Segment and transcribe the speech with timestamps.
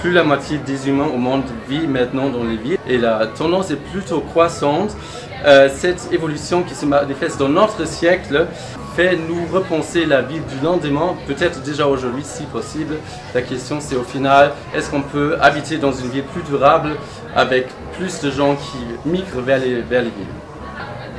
[0.00, 3.70] Plus la moitié des humains au monde vit maintenant dans les villes et la tendance
[3.70, 4.96] est plutôt croissante.
[5.44, 8.46] Euh, cette évolution qui se manifeste dans notre siècle
[8.94, 12.96] fait nous repenser la vie du lendemain, peut-être déjà aujourd'hui si possible.
[13.34, 16.90] La question c'est au final, est-ce qu'on peut habiter dans une ville plus durable
[17.34, 20.42] avec plus de gens qui migrent vers les, vers les villes?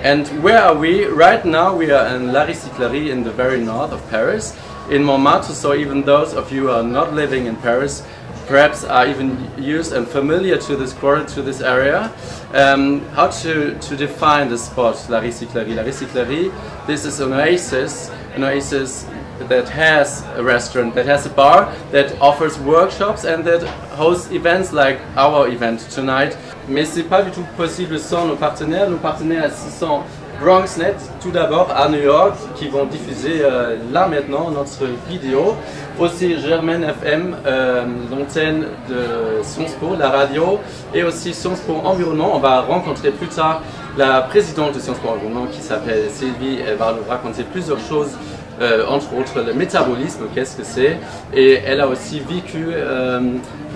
[0.05, 1.07] And where are we?
[1.07, 4.53] Right now we are in La Recyclerie in the very north of Paris,
[4.89, 8.03] in Montmartre, so even those of you who are not living in Paris
[8.47, 12.11] perhaps are even used and familiar to this quarter, to this area.
[12.53, 15.75] Um, how to, to define the spot, La Recyclerie?
[15.75, 16.51] La Recyclerie,
[16.85, 19.05] this is an oasis, an oasis
[19.39, 23.63] that has a restaurant, that has a bar, that offers workshops and that
[23.95, 26.37] hosts events like our event tonight.
[26.67, 28.89] Mais c'est pas du tout possible sans nos partenaires.
[28.89, 30.03] Nos partenaires, sont
[30.43, 35.55] BronxNet, tout d'abord à New York, qui vont diffuser euh, là maintenant notre vidéo.
[35.97, 40.59] Aussi Germaine FM, euh, l'antenne de Sciences Po, la radio,
[40.93, 42.31] et aussi Sciences Po Environnement.
[42.35, 43.61] On va rencontrer plus tard
[43.97, 46.59] la présidente de Sciences Po Environnement qui s'appelle Sylvie.
[46.67, 48.11] Elle va nous raconter plusieurs choses,
[48.59, 50.97] euh, entre autres le métabolisme, qu'est-ce que c'est.
[51.33, 52.67] Et elle a aussi vécu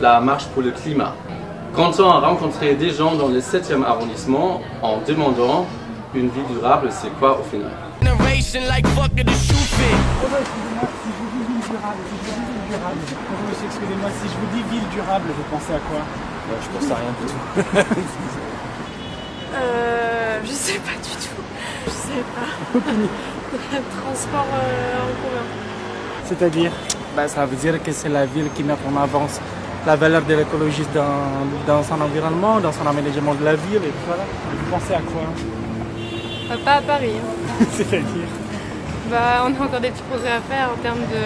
[0.02, 1.14] la marche pour le climat.
[1.74, 5.66] Quand on a rencontré des gens dans le 7e arrondissement en demandant
[6.18, 7.72] une vie durable, c'est quoi au final?
[13.66, 16.02] Excusez-moi, si je vous dis ville durable, vous pensez à quoi?
[16.62, 17.38] Je pense à rien du tout.
[19.56, 21.42] Euh, je sais pas du tout.
[21.86, 22.80] Je sais pas.
[24.02, 25.46] Transport euh, en commun.
[26.26, 26.72] C'est-à-dire?
[27.16, 29.40] Bah, Ça veut dire que c'est la ville qui met en avance
[29.86, 33.94] la valeur de l'écologie dans, dans son environnement, dans son aménagement de la ville, et
[34.06, 34.24] voilà.
[34.52, 35.22] Vous pensez à quoi?
[36.52, 37.12] Euh, pas à Paris.
[37.18, 37.66] hein.
[37.72, 38.30] C'est-à-dire
[39.10, 41.24] Bah, on a encore des petits progrès à faire en termes de.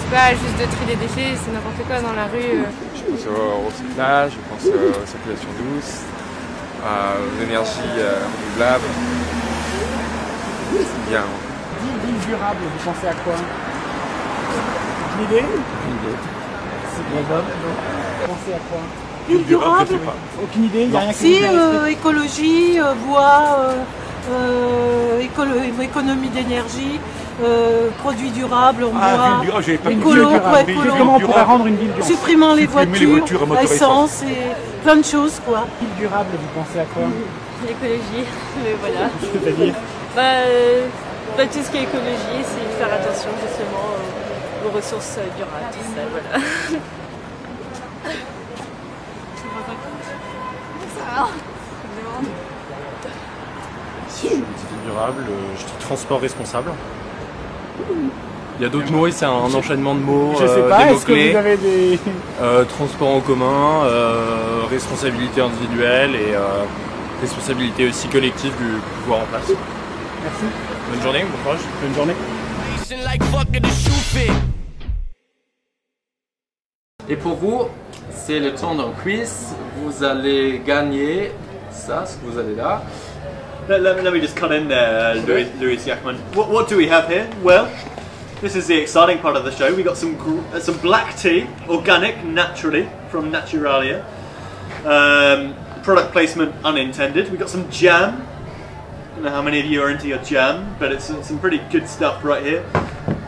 [0.00, 2.62] C'est pas juste de trier des déchets, c'est n'importe quoi dans la rue.
[2.62, 2.70] euh.
[2.94, 6.02] Je pense au recyclage, je pense euh, aux circulations douces,
[6.84, 8.84] à l'énergie euh, renouvelable.
[10.72, 11.22] C'est bien.
[11.82, 13.34] Ville, ville durable, vous pensez à quoi?
[15.18, 15.44] Une idée?
[16.94, 17.74] C'est bien Bob, non
[18.20, 18.80] Vous pensez à quoi?
[19.28, 19.98] Ville durable
[20.42, 23.72] Aucune idée, il n'y a rien qui Si, euh, écologie, euh, bois, euh,
[24.30, 25.20] euh,
[25.82, 27.00] économie d'énergie,
[27.42, 30.28] euh, produits durables en Ah, bois, écolo.
[30.98, 33.46] Comment on pourrait rendre une ville durable supprimant les voitures, les voitures à
[34.22, 34.36] et
[34.82, 35.64] plein de choses quoi.
[35.80, 37.02] Ville durable, vous pensez à quoi?
[37.66, 38.24] L'écologie,
[38.64, 39.10] mais voilà.
[39.32, 39.74] C'est-à-dire
[40.14, 40.86] Bah, euh,
[41.36, 45.78] bah, tout ce qui est écologie, c'est faire attention justement aux, aux ressources durables, tout
[45.94, 46.44] ça, voilà.
[51.26, 52.45] Dis ville
[54.86, 56.70] durable, euh, je dis transport responsable.
[58.58, 60.84] Il y a d'autres mots, et c'est un enchaînement de mots, Je sais euh, pas,
[60.86, 61.98] des est-ce que vous avez des...
[62.40, 66.64] Euh, transport en commun, euh, responsabilité individuelle et euh,
[67.20, 69.48] responsabilité aussi collective du pouvoir en place.
[69.48, 70.44] Merci,
[70.90, 71.60] Bonne journée, bon courage.
[71.82, 72.14] bonne journée.
[77.08, 77.62] Et pour vous,
[78.10, 79.54] c'est le temps d'un quiz.
[79.82, 81.30] Vous allez gagner
[81.70, 82.82] ça, ce que vous avez là.
[83.68, 86.18] Let, let, let me just cut in there, uh, Louis, Louis Yakman.
[86.36, 87.28] What, what do we have here?
[87.42, 87.66] Well,
[88.40, 89.74] this is the exciting part of the show.
[89.74, 94.04] We got some gr- uh, some black tea, organic, naturally from Naturalia.
[94.84, 97.28] Um, product placement unintended.
[97.32, 98.22] We got some jam.
[98.22, 101.40] I don't know how many of you are into your jam, but it's, it's some
[101.40, 102.64] pretty good stuff right here.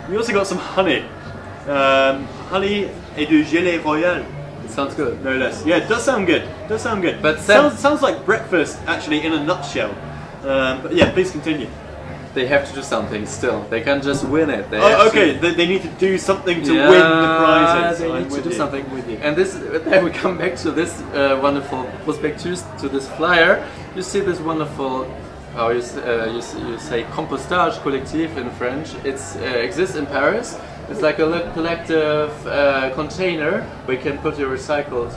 [0.09, 1.01] We also got some honey.
[1.67, 2.85] Um, honey
[3.17, 4.25] et du gelée royal.
[4.65, 5.21] It sounds good.
[5.25, 5.67] No less.
[5.67, 6.43] Yeah, it does sound good.
[6.43, 7.21] It does sound good.
[7.21, 9.97] But Sam- sounds, sounds like breakfast, actually, in a nutshell.
[10.45, 11.69] Um, but yeah, please continue.
[12.35, 13.65] They have to do something still.
[13.71, 14.71] They can't just win it.
[14.71, 15.33] They Oh, okay.
[15.35, 17.99] To, They, they need to do something to Yeah, win the prizes.
[17.99, 18.55] They need to do you.
[18.55, 18.85] something.
[18.95, 19.17] with you.
[19.17, 19.55] And this,
[19.85, 23.67] then we come back to this uh, wonderful prospectus, to this flyer.
[23.97, 25.11] You see this wonderful,
[25.55, 28.95] how you, uh, you, you say, compostage collectif in French.
[29.05, 30.57] It uh, exists in Paris.
[30.91, 35.13] It's like a collective uh, container where you can put your recycled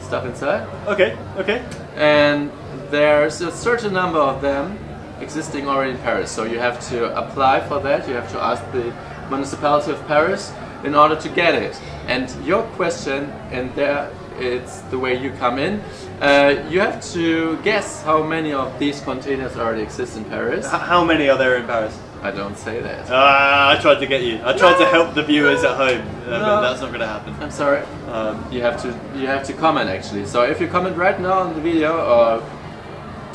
[0.00, 0.66] stuff inside.
[0.88, 1.62] Okay, okay.
[1.96, 2.50] and
[2.90, 4.78] there's a certain number of them
[5.20, 6.30] existing already in Paris.
[6.30, 8.08] So you have to apply for that.
[8.08, 8.92] You have to ask the
[9.30, 10.52] municipality of Paris
[10.84, 11.80] in order to get it.
[12.08, 15.80] And your question, and there it's the way you come in.
[16.20, 20.64] Uh, you have to guess how many of these containers already exist in Paris.
[20.66, 21.96] H- how many are there in Paris?
[22.22, 23.08] I don't say that.
[23.10, 24.40] Ah, I tried to get you.
[24.44, 26.38] I tried to help the viewers at home, uh, No.
[26.40, 27.34] but that's not going to happen.
[27.40, 27.82] I'm sorry.
[28.10, 30.24] Um, You have to you have to comment actually.
[30.26, 32.42] So if you comment right now on the video or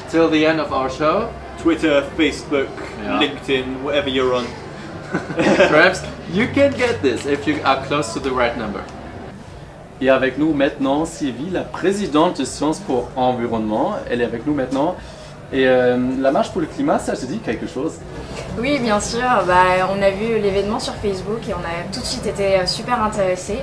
[0.09, 1.29] till the end of our show,
[1.61, 2.67] Twitter, Facebook,
[3.03, 3.19] Yeah.
[3.21, 4.45] LinkedIn, whatever you're on.
[5.69, 6.01] Perhaps
[6.33, 8.81] you can get this if you are close to the right number.
[10.01, 13.95] Et avec nous maintenant, Sylvie, la présidente de Sciences pour Environnement.
[14.09, 14.95] Elle est avec nous maintenant.
[15.53, 17.93] Et euh, la marche pour le climat, ça te dit quelque chose?
[18.59, 19.23] Oui, bien sûr.
[19.47, 22.65] Bah, on a vu l'événement sur Facebook et on a tout de suite été euh,
[22.65, 23.59] super intéressés.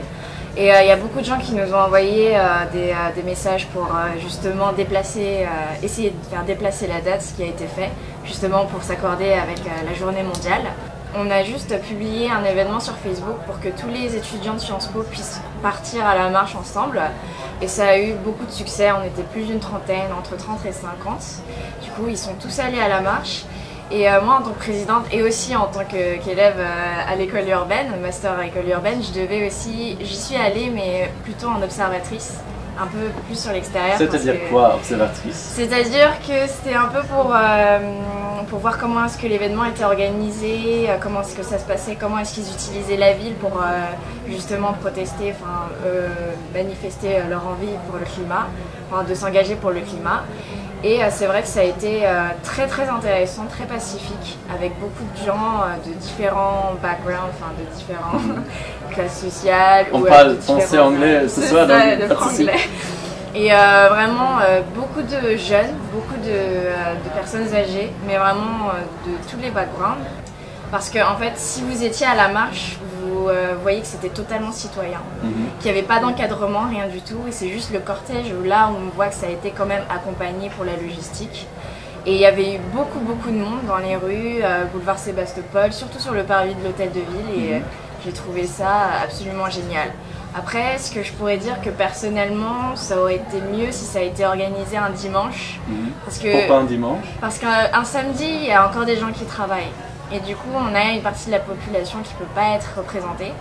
[0.56, 2.40] Et euh, il y a beaucoup de gens qui nous ont envoyé euh,
[2.72, 3.88] des, euh, des messages pour
[4.20, 5.46] justement déplacer,
[5.82, 7.90] essayer de faire déplacer la date, ce qui a été fait,
[8.24, 10.62] justement pour s'accorder avec la journée mondiale.
[11.16, 14.88] On a juste publié un événement sur Facebook pour que tous les étudiants de Sciences
[14.88, 17.00] Po puissent partir à la marche ensemble.
[17.62, 20.72] Et ça a eu beaucoup de succès, on était plus d'une trentaine, entre 30 et
[20.72, 21.22] 50.
[21.82, 23.44] Du coup, ils sont tous allés à la marche.
[23.90, 27.48] Et euh, moi, en tant que présidente et aussi en tant qu'élève euh, à l'école
[27.48, 32.34] urbaine, master à l'école urbaine, je devais aussi, j'y suis allée, mais plutôt en observatrice,
[32.80, 33.96] un peu plus sur l'extérieur.
[33.98, 35.52] C'est-à-dire quoi, observatrice?
[35.54, 37.78] C'est-à-dire que c'était un peu pour, euh,
[38.48, 42.18] pour voir comment est-ce que l'événement était organisé, comment est-ce que ça se passait, comment
[42.18, 43.84] est-ce qu'ils utilisaient la ville pour euh,
[44.28, 45.68] justement protester, enfin
[46.54, 48.46] manifester leur envie pour le climat,
[48.90, 50.24] enfin de s'engager pour le climat.
[50.84, 54.78] Et euh, c'est vrai que ça a été euh, très très intéressant, très pacifique, avec
[54.78, 58.44] beaucoup de gens euh, de différents backgrounds, enfin de différentes
[58.90, 59.86] classes sociales.
[59.92, 62.60] On ou, parle français, anglais ce C'est soir, ça, donc de franglais.
[63.34, 68.70] Et euh, vraiment euh, beaucoup de jeunes, beaucoup de, euh, de personnes âgées, mais vraiment
[69.06, 70.04] de tous les backgrounds.
[70.70, 72.76] Parce que en fait, si vous étiez à la marche,
[73.14, 75.30] vous euh, voyez que c'était totalement citoyen, Mhm.
[75.60, 77.20] qu'il n'y avait pas d'encadrement, rien du tout.
[77.28, 79.84] Et c'est juste le cortège où là, on voit que ça a été quand même
[79.90, 81.46] accompagné pour la logistique.
[82.06, 85.72] Et il y avait eu beaucoup, beaucoup de monde dans les rues, euh, boulevard Sébastopol,
[85.72, 87.44] surtout sur le parvis de l'hôtel de ville.
[87.44, 87.54] Et Mhm.
[87.54, 87.58] euh,
[88.04, 88.72] j'ai trouvé ça
[89.02, 89.88] absolument génial.
[90.36, 94.02] Après, ce que je pourrais dire que personnellement, ça aurait été mieux si ça a
[94.02, 95.60] été organisé un dimanche.
[95.68, 95.92] Mhm.
[96.04, 97.04] Parce que Pourquoi un dimanche?
[97.20, 99.72] parce qu'un samedi, il y a encore des gens qui travaillent.
[100.14, 102.68] Et du coup, on a une partie de la population qui ne peut pas être
[102.76, 103.32] représentée.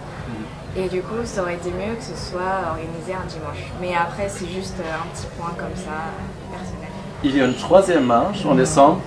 [0.75, 3.71] Et du coup, ça aurait été mieux que ce soit organisé un dimanche.
[3.79, 6.89] Mais après, c'est juste euh, un petit point comme ça, euh, personnel.
[7.23, 8.99] Il y a une troisième marche en décembre.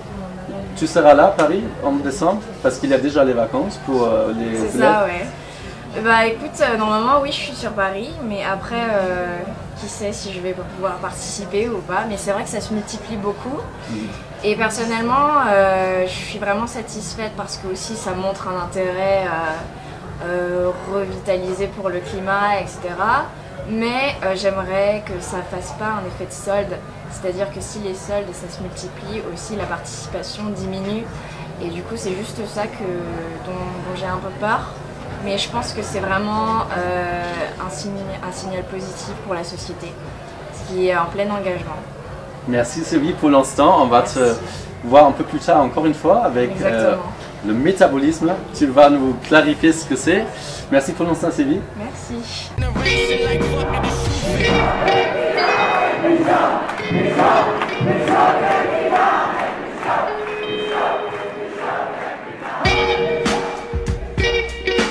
[0.77, 2.41] Tu seras là à Paris en décembre?
[2.63, 5.25] Parce qu'il y a déjà les vacances pour euh, les C'est ça, ouais.
[6.01, 8.11] Bah écoute, normalement, oui, je suis sur Paris.
[8.29, 9.39] Mais après, euh,
[9.77, 12.05] qui sait si je vais pouvoir participer ou pas.
[12.07, 13.59] Mais c'est vrai que ça se multiplie beaucoup.
[14.43, 20.25] Et personnellement, euh, je suis vraiment satisfaite parce que aussi ça montre un intérêt euh,
[20.25, 22.79] euh, revitalisé pour le climat, etc.
[23.69, 26.77] Mais j'aimerais que ça fasse pas un effet de solde.
[27.09, 31.03] C'est-à-dire que si les soldes ça se multiplie, aussi la participation diminue.
[31.61, 32.83] Et du coup, c'est juste ça que,
[33.45, 34.71] dont, j'ai un peu peur.
[35.25, 39.91] Mais je pense que c'est vraiment un, un signal positif pour la société,
[40.67, 41.81] qui est en plein engagement.
[42.47, 43.83] Merci Sylvie pour l'instant.
[43.83, 44.35] On va te
[44.83, 46.95] voir un peu plus tard encore une fois avec euh,
[47.45, 48.33] le métabolisme.
[48.53, 50.25] Tu vas nous clarifier ce que c'est.
[50.71, 51.59] Merci pour l'instant Sylvie.
[51.77, 52.51] Merci.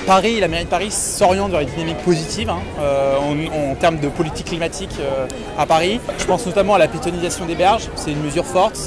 [0.06, 3.98] Paris, la mairie de Paris s'oriente vers une dynamique positive hein, euh, en, en termes
[3.98, 5.26] de politique climatique euh,
[5.58, 6.00] à Paris.
[6.18, 8.78] Je pense notamment à la pétonisation des berges, c'est une mesure forte.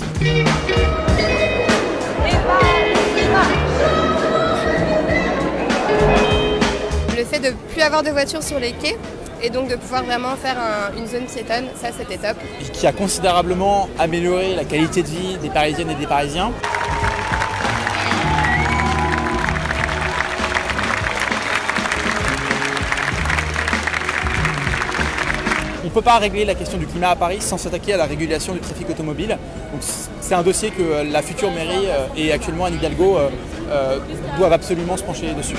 [7.17, 8.97] Le fait de plus avoir de voitures sur les quais
[9.41, 12.37] et donc de pouvoir vraiment faire un- une zone piétonne, ça c'était top.
[12.73, 16.51] qui a considérablement amélioré la qualité de vie des Parisiennes et des Parisiens.
[25.89, 28.53] Ne peut pas régler la question du climat à Paris sans s'attaquer à la régulation
[28.53, 29.37] du trafic automobile.
[29.71, 29.81] Donc
[30.21, 33.29] c'est un dossier que euh, la future mairie euh, et actuellement Anne Hidalgo euh,
[33.69, 33.99] euh,
[34.37, 35.55] doivent absolument se pencher dessus.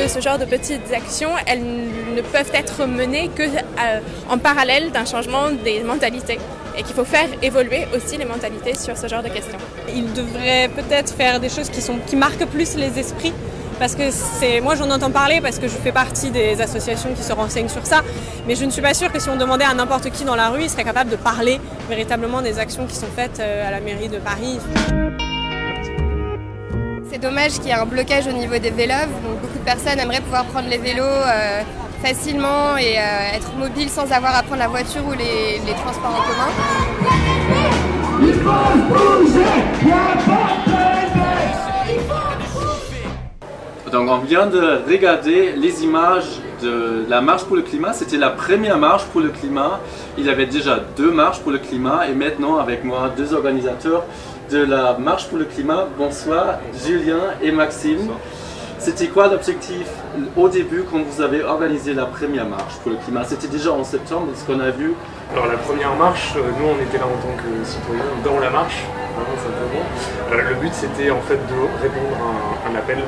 [0.00, 4.90] que ce genre de petites actions, elles ne peuvent être menées que euh, en parallèle
[4.92, 6.38] d'un changement des mentalités
[6.78, 9.58] et qu'il faut faire évoluer aussi les mentalités sur ce genre de questions.
[9.94, 13.32] Il devrait peut-être faire des choses qui, sont, qui marquent plus les esprits.
[13.80, 17.22] Parce que c'est, moi j'en entends parler parce que je fais partie des associations qui
[17.22, 18.02] se renseignent sur ça,
[18.46, 20.50] mais je ne suis pas sûre que si on demandait à n'importe qui dans la
[20.50, 21.58] rue, il serait capable de parler
[21.88, 24.58] véritablement des actions qui sont faites euh, à la mairie de Paris.
[27.10, 29.98] C'est dommage qu'il y ait un blocage au niveau des vélos, donc beaucoup de personnes
[29.98, 31.62] aimeraient pouvoir prendre les vélos euh,
[32.02, 36.14] facilement et euh, être mobiles sans avoir à prendre la voiture ou les, les transports
[36.14, 36.50] en commun.
[43.92, 47.92] Donc on vient de regarder les images de la marche pour le climat.
[47.92, 49.80] C'était la première marche pour le climat.
[50.16, 54.04] Il y avait déjà deux marches pour le climat et maintenant avec moi deux organisateurs
[54.50, 55.88] de la marche pour le climat.
[55.98, 58.10] Bonsoir Julien et Maxime.
[58.78, 59.86] C'était quoi l'objectif
[60.36, 63.24] au début quand vous avez organisé la première marche pour le climat?
[63.24, 64.94] C'était déjà en septembre, ce qu'on a vu?
[65.34, 68.48] Alors la première marche, euh, nous on était là en tant que citoyens dans la
[68.48, 68.82] marche,
[69.14, 69.84] vraiment simplement.
[70.32, 72.98] Euh, le but c'était en fait de répondre à un appel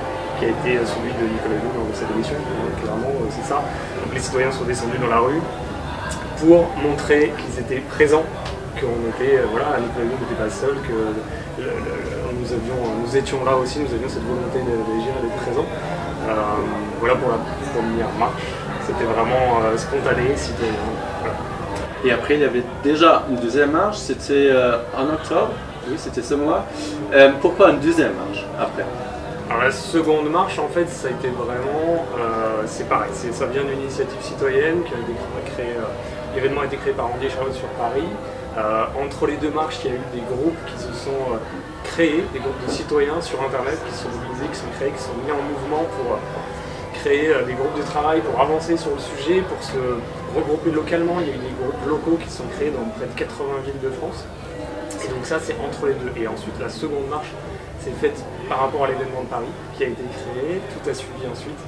[0.43, 3.63] qui a été celui de Nicolas Hulot dans cette émission, euh, clairement euh, c'est ça.
[4.03, 5.39] Donc les citoyens sont descendus dans la rue
[6.41, 8.25] pour montrer qu'ils étaient présents,
[8.75, 10.99] qu'on était, euh, voilà, Nicolas Hulot n'était pas seul, que
[11.63, 15.69] nous, avions, nous étions là aussi, nous avions cette volonté de- d'agir et d'être présents.
[16.27, 16.35] Euh,
[16.99, 17.39] voilà pour la
[17.71, 18.43] première marche,
[18.85, 20.35] c'était vraiment spontané.
[22.05, 24.51] Et après, il y avait déjà une deuxième marche, c'était
[24.99, 25.51] en octobre,
[25.89, 26.65] oui, c'était ce mois.
[27.41, 28.85] Pourquoi une deuxième marche après?
[29.53, 33.65] Alors la seconde marche, en fait, ça a été vraiment, euh, c'est pareil, ça vient
[33.65, 35.13] d'une initiative citoyenne qui a été
[35.53, 38.09] créée, euh, l'événement a été créé par Andy Charlotte sur Paris.
[38.57, 41.37] Euh, entre les deux marches, il y a eu des groupes qui se sont
[41.85, 45.21] créés, des groupes de citoyens sur Internet qui sont mobilisés, qui sont créés, qui sont
[45.21, 46.17] mis en mouvement pour
[47.03, 49.77] créer des groupes de travail, pour avancer sur le sujet, pour se
[50.35, 51.21] regrouper localement.
[51.21, 53.83] Il y a eu des groupes locaux qui sont créés dans près de 80 villes
[53.85, 54.25] de France.
[55.05, 56.13] Et donc ça, c'est entre les deux.
[56.17, 57.33] Et ensuite, la seconde marche,
[57.85, 61.25] c'est faite par rapport à l'événement de Paris qui a été créé, tout a suivi
[61.31, 61.59] ensuite.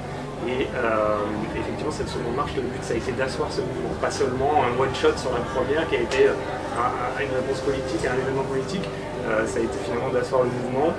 [0.47, 1.17] Et euh,
[1.57, 4.71] effectivement, cette seconde marche, le but, ça a été d'asseoir ce mouvement, pas seulement un
[4.79, 6.33] one-shot sur la première qui a été euh,
[6.77, 8.87] un- un- une réponse politique à un événement politique,
[9.25, 10.93] Euh, ça a été finalement d'asseoir le mouvement.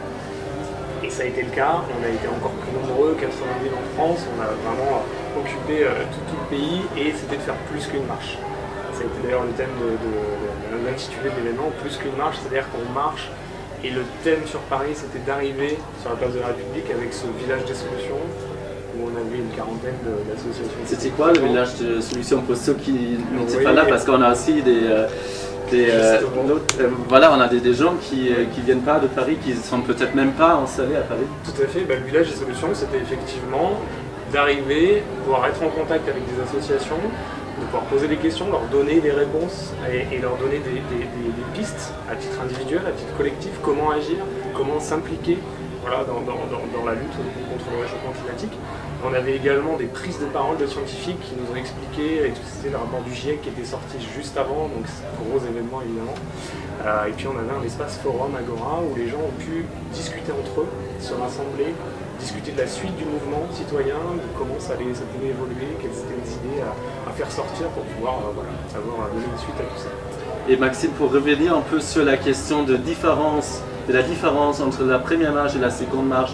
[1.04, 3.30] Et ça a été le cas, on a été encore plus nombreux, 80
[3.62, 5.04] 000 en France, on a vraiment
[5.38, 8.35] occupé tout, le pays et c'était de faire plus qu'une marche.
[8.94, 12.82] Ça a été d'ailleurs le thème de l'intitulé de l'événement, plus qu'une marche, c'est-à-dire qu'on
[12.92, 13.30] marche.
[13.85, 17.26] Et le thème sur Paris, c'était d'arriver sur la place de la République avec ce
[17.42, 18.21] village des solutions,
[18.97, 19.95] où on avait une quarantaine
[20.28, 20.78] d'associations.
[20.87, 23.64] C'était quoi le village de solution pour ceux qui n'étaient Oui.
[23.64, 23.85] pas là?
[23.88, 24.80] Parce qu'on a aussi des.
[24.85, 25.06] euh,
[25.71, 26.21] des, euh,
[26.80, 29.80] euh, voilà, on a des, des gens qui ne viennent pas de Paris, qui sont
[29.80, 31.26] peut-être même pas installés à Paris.
[31.45, 33.73] Tout à fait, bah, le village des solutions, c'était effectivement
[34.33, 37.00] d'arriver, pouvoir être en contact avec des associations,
[37.58, 40.82] de pouvoir poser des questions, leur donner des réponses et, leur donner des,
[41.54, 44.16] pistes à titre individuel, à titre collectif, comment agir,
[44.54, 45.38] comment s'impliquer
[45.82, 47.16] voilà, dans la lutte
[47.48, 48.52] contre le réchauffement climatique.
[49.04, 52.70] On avait également des prises de parole de scientifiques qui nous ont expliqué, et c'était
[52.70, 56.14] le rapport du GIEC qui était sorti juste avant, donc c'est un gros événement évidemment.
[56.84, 60.32] Euh, et puis on avait un espace forum Agora où les gens ont pu discuter
[60.32, 61.75] entre eux, se rassembler,
[62.18, 65.90] discuter de la suite du mouvement citoyen, de comment ça, allait, ça pouvait évoluer, quelles
[65.90, 69.56] étaient les idées à, à faire sortir pour pouvoir euh, voilà, avoir donné une suite
[69.58, 69.90] à tout ça.
[70.49, 74.85] Et Maxime, pour revenir un peu sur la question de différence, de la différence entre
[74.85, 76.32] la première marche et la seconde marche,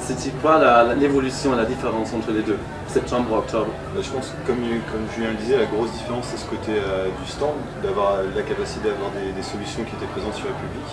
[0.00, 3.66] c'était quoi la- la- l'évolution, la, différence entre les deux, septembre, octobre?
[3.94, 4.58] Bah, je pense que comme,
[4.92, 8.42] comme Julien le disait, la grosse différence c'est ce côté euh, du stand, d'avoir la
[8.42, 10.86] capacité d'avoir des, des solutions qui étaient présentes sur la public.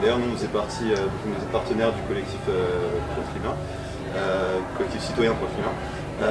[0.00, 2.66] D'ailleurs nous on faisait partie, euh, donc, on était partenaire du collectif euh,
[3.14, 3.56] Pro Climat,
[4.16, 5.72] euh, collectif citoyen Pro Climat,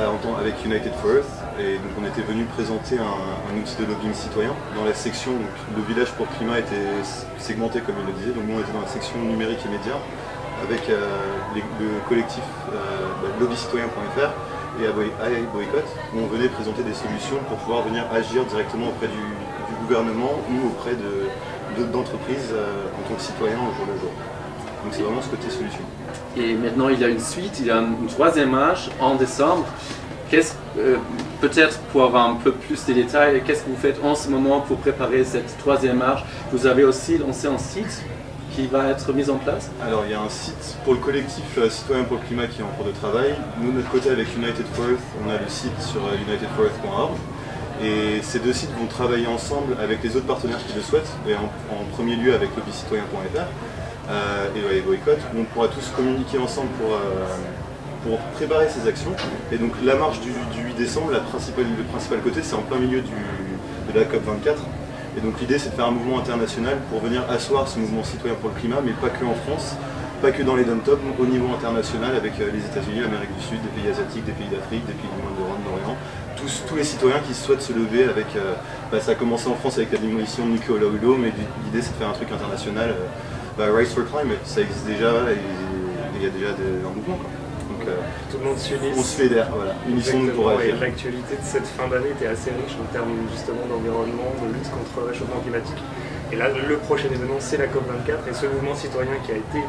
[0.09, 1.33] en tant- avec United for Earth.
[1.59, 5.53] Et donc on était venu présenter un, outil de lobbying citoyen dans la section, donc,
[5.75, 6.89] le village pour le climat était
[7.37, 9.99] segmenté comme il le disait, donc nous on était dans la section numérique et médias
[10.65, 12.79] avec le collectif bah,
[13.39, 14.31] lobbycitoyen.fr
[14.81, 19.07] et à Boycott, où on venait présenter des solutions pour pouvoir venir agir directement auprès
[19.07, 19.21] du
[19.85, 21.27] gouvernement ou auprès de-
[21.77, 22.65] de- d'entreprises euh,
[22.97, 24.11] en tant que citoyen au jour le jour.
[24.83, 25.79] Donc c'est vraiment ce côté solution.
[26.35, 29.65] Et maintenant, il y a une suite, il y a une troisième marche en décembre.
[30.29, 30.97] Qu'est-ce, euh,
[31.41, 34.61] peut-être pour avoir un peu plus de détails, qu'est-ce que vous faites en ce moment
[34.61, 38.01] pour préparer cette troisième marche Vous avez aussi lancé un site
[38.55, 39.69] qui va être mis en place?
[39.81, 42.61] Alors il y a un site pour le collectif euh, Citoyen pour le climat qui
[42.61, 43.35] est en cours de travail.
[43.61, 47.11] Nous de notre côté avec United for Earth, on a le site sur euh, unitedforearth.org.
[47.83, 51.35] Et ces deux sites vont travailler ensemble avec les autres partenaires qui le souhaitent, et
[51.35, 51.49] en,
[51.91, 53.47] premier lieu avec lobbycitoyen.fr
[54.09, 56.99] euh, et ouais, Boycott, on pourra tous communiquer ensemble pour, euh,
[58.03, 59.11] pour préparer ces actions.
[59.51, 63.01] Et donc la marche du, du 8 décembre, le principal côté, c'est en plein milieu
[63.01, 64.55] de la COP24.
[65.17, 68.35] Et donc l'idée c'est de faire un mouvement international pour venir asseoir ce mouvement citoyen
[68.35, 69.75] pour le climat, mais pas que en France,
[70.21, 73.43] pas que dans les dom top au niveau international avec euh, les États-Unis, l'Amérique du
[73.43, 75.97] Sud, des pays asiatiques, des pays d'Afrique, des pays du monde d'Europe, d'Orient,
[76.43, 78.27] tous, tous les citoyens qui souhaitent se lever avec.
[78.35, 78.53] euh,
[78.91, 81.31] bah, ça a commencé en France avec la démolition de Nicolas Hulot, mais
[81.65, 82.89] l'idée c'est de faire un truc international.
[82.91, 83.05] euh,
[83.57, 85.37] bah, Rise for Climate, ça existe déjà et
[86.15, 87.17] il y a déjà des- un mouvement.
[87.17, 87.29] Quoi.
[87.69, 87.97] Donc euh,
[88.31, 88.91] Tout le monde s'unit.
[88.97, 89.73] on se fédère, voilà.
[89.87, 90.75] Unissons-nous pour agir.
[90.79, 95.05] L'actualité de cette fin d'année était assez riche en termes justement d'environnement, de lutte contre
[95.05, 95.81] le réchauffement climatique.
[96.31, 99.61] Et là, le prochain événement, c'est la COP24 et ce mouvement citoyen qui a été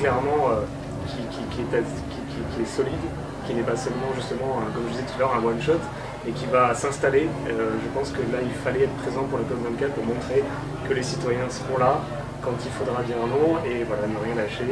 [0.00, 0.64] clairement, euh,
[1.08, 3.04] qui, qui- qui est, qui est solide,
[3.46, 5.80] qui n'est pas seulement justement, un- comme je disais tout à l'heure, un one-shot,
[6.28, 7.28] et qui va s'installer.
[7.48, 10.42] Euh, je pense que là, il fallait être présent pour la COP24 pour montrer
[10.88, 12.00] que les citoyens seront là,
[12.42, 14.62] quand il faudra dire non et voilà, ne rien lâcher.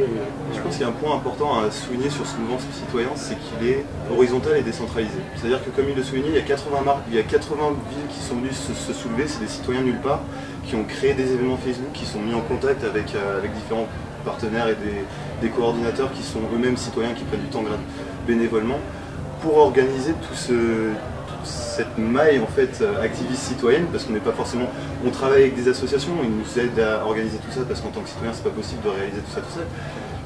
[0.54, 3.35] Je pense qu'il y a un point important à souligner sur ce mouvement citoyen, c'est
[3.38, 5.19] qu'il est horizontal et décentralisé.
[5.35, 7.71] C'est-à-dire que comme il le soulignait, il y a 80, marques, il y a 80
[7.90, 10.21] villes qui sont venues se, soulever, c'est des citoyens nulle part,
[10.66, 13.88] qui ont créé des événements Facebook, qui sont mis en contact avec, euh, avec différents
[14.25, 15.04] partenaires et des,
[15.43, 17.64] des coordinateurs qui sont eux-mêmes citoyens, qui prennent du temps
[18.26, 18.78] bénévolement,
[19.43, 24.21] pour organiser tout ce, toute cette maille en fait euh, activiste citoyenne, parce qu'on n'est
[24.21, 24.66] pas forcément,
[25.07, 28.00] on travaille avec des associations, ils nous aident à organiser tout ça, parce qu'en tant
[28.00, 29.66] que citoyen, c'est pas possible de réaliser tout ça tout seul.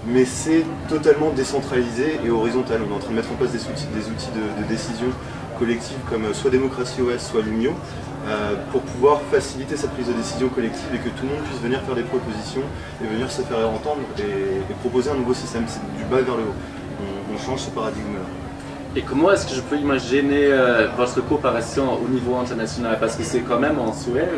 [0.07, 2.81] Mais c'est totalement décentralisé et horizontal.
[2.89, 5.09] On est en train de mettre en place des outils, des outils de, de décision
[5.59, 7.73] collective comme euh, soit Démocratie OS, soit Lumio,
[8.29, 11.61] euh, pour pouvoir faciliter cette prise de décision collective et que tout le monde puisse
[11.61, 12.63] venir faire des propositions
[13.03, 14.23] et venir se faire entendre et,
[14.71, 15.65] et proposer un nouveau système.
[15.67, 16.55] C'est du bas vers le haut.
[17.01, 18.21] On, on change ce paradigme-là.
[18.97, 22.97] Et comment est-ce que je peux imaginer euh, votre coopération au niveau international?
[22.99, 24.31] Parce que c'est quand même en Suède,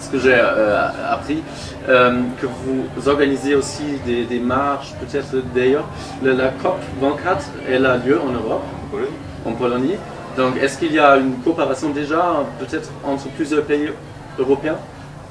[0.00, 1.42] ce que j'ai euh, appris,
[1.88, 5.84] euh, que vous organisez aussi des, des marches, peut-être d'ailleurs.
[6.24, 8.64] Le- La COP 24, elle a lieu en Europe,
[9.46, 9.96] en Pologne.
[10.36, 13.90] Donc est-ce qu'il y a une coopération déjà, peut-être entre plusieurs pays
[14.38, 14.76] européens?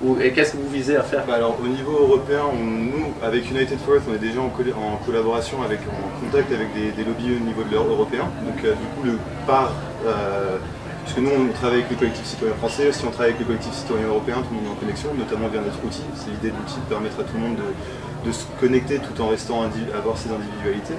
[0.02, 1.26] Ou, Et qu'est-ce que vous visez à faire?
[1.28, 4.96] Bah alors au niveau européen, nous avec United Forest, on est déjà en, colla- en
[5.06, 8.24] collaboration avec, en contact avec des, lobbies au niveau de l'Europe européen.
[8.46, 9.72] Donc euh, du coup le par
[10.08, 10.58] euh,
[11.04, 13.74] puisque nous on travaille avec le collectif citoyen français, si on travaille avec le collectif
[13.74, 16.04] citoyen européen, tout le monde est en connexion, notamment via notre outil.
[16.16, 19.20] C'est l'idée de l'outil de permettre à tout le monde de, de se connecter tout
[19.22, 19.64] en restant
[19.94, 20.96] avoir ses individualités.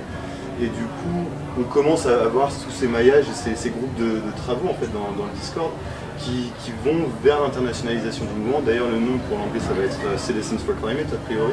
[0.60, 1.24] Et du coup,
[1.58, 5.24] on commence à avoir tous ces maillages et ces, groupes de, travaux en fait dans,
[5.24, 5.70] le Discord
[6.18, 6.52] qui,
[6.84, 8.60] vont vers l'internationalisation du mouvement.
[8.60, 11.52] D'ailleurs, le nom pour l'anglais, ça va être euh, Citizens for Climate a priori.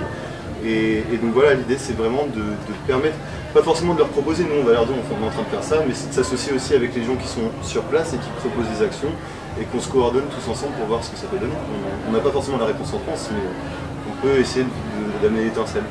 [0.66, 3.16] Et, donc voilà, l'idée c'est vraiment de, de permettre,
[3.54, 5.48] pas forcément de leur proposer, nous on va leur dire on est en train de
[5.48, 8.18] faire ça, mais c'est de s'associer aussi avec les gens qui sont sur place et
[8.18, 9.12] qui proposent des actions
[9.62, 11.54] et qu'on se coordonne tous ensemble pour voir ce que ça peut donner.
[12.10, 13.40] On- n'a pas forcément la réponse en France, mais
[14.12, 14.66] on peut essayer
[15.22, 15.84] d'amener l'étincelle.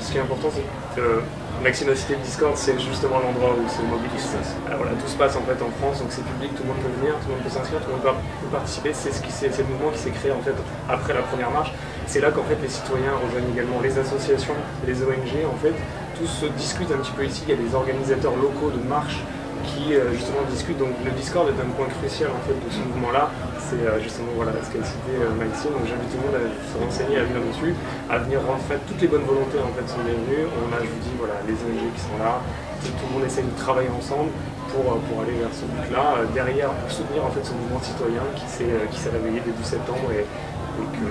[0.00, 1.20] Ce qui est important, c'est que
[1.62, 4.30] Maximacité de Discord, c'est justement l'endroit où se mobilise.
[4.70, 6.78] Ah, voilà, tout se passe en fait en France, donc c'est public, tout le monde
[6.78, 8.92] peut venir, tout le monde peut s'inscrire, tout le monde peut, participer.
[8.94, 10.54] C'est ce qui c'est le mouvement qui s'est créé en fait
[10.88, 11.72] après la première marche.
[12.06, 14.54] C'est là qu'en fait les citoyens rejoignent également les associations,
[14.86, 15.34] les ONG.
[15.50, 15.74] En fait,
[16.16, 17.42] tous se discutent un petit peu ici.
[17.48, 19.20] Il y a des organisateurs locaux de marches
[19.64, 20.78] qui euh, justement discutent.
[20.78, 23.30] Donc le Discord est un point crucial en fait de ce mouvement-là.
[23.58, 25.72] C'est euh, justement voilà ce qu'a cité euh, Maxime.
[25.72, 27.74] Donc j'invite tout le monde à se renseigner, à venir dessus,
[28.08, 30.48] à venir en fait toutes les bonnes volontés en fait sont bienvenues.
[30.48, 32.40] On a, je vous dis voilà, les ONG qui sont là.
[32.78, 34.30] Tout le monde essaie de travailler ensemble
[34.70, 36.22] pour, pour aller vers ce but-là.
[36.32, 40.06] Derrière, pour soutenir en fait ce mouvement citoyen qui s'est qui s'est réveillé début septembre
[40.14, 41.06] et, et que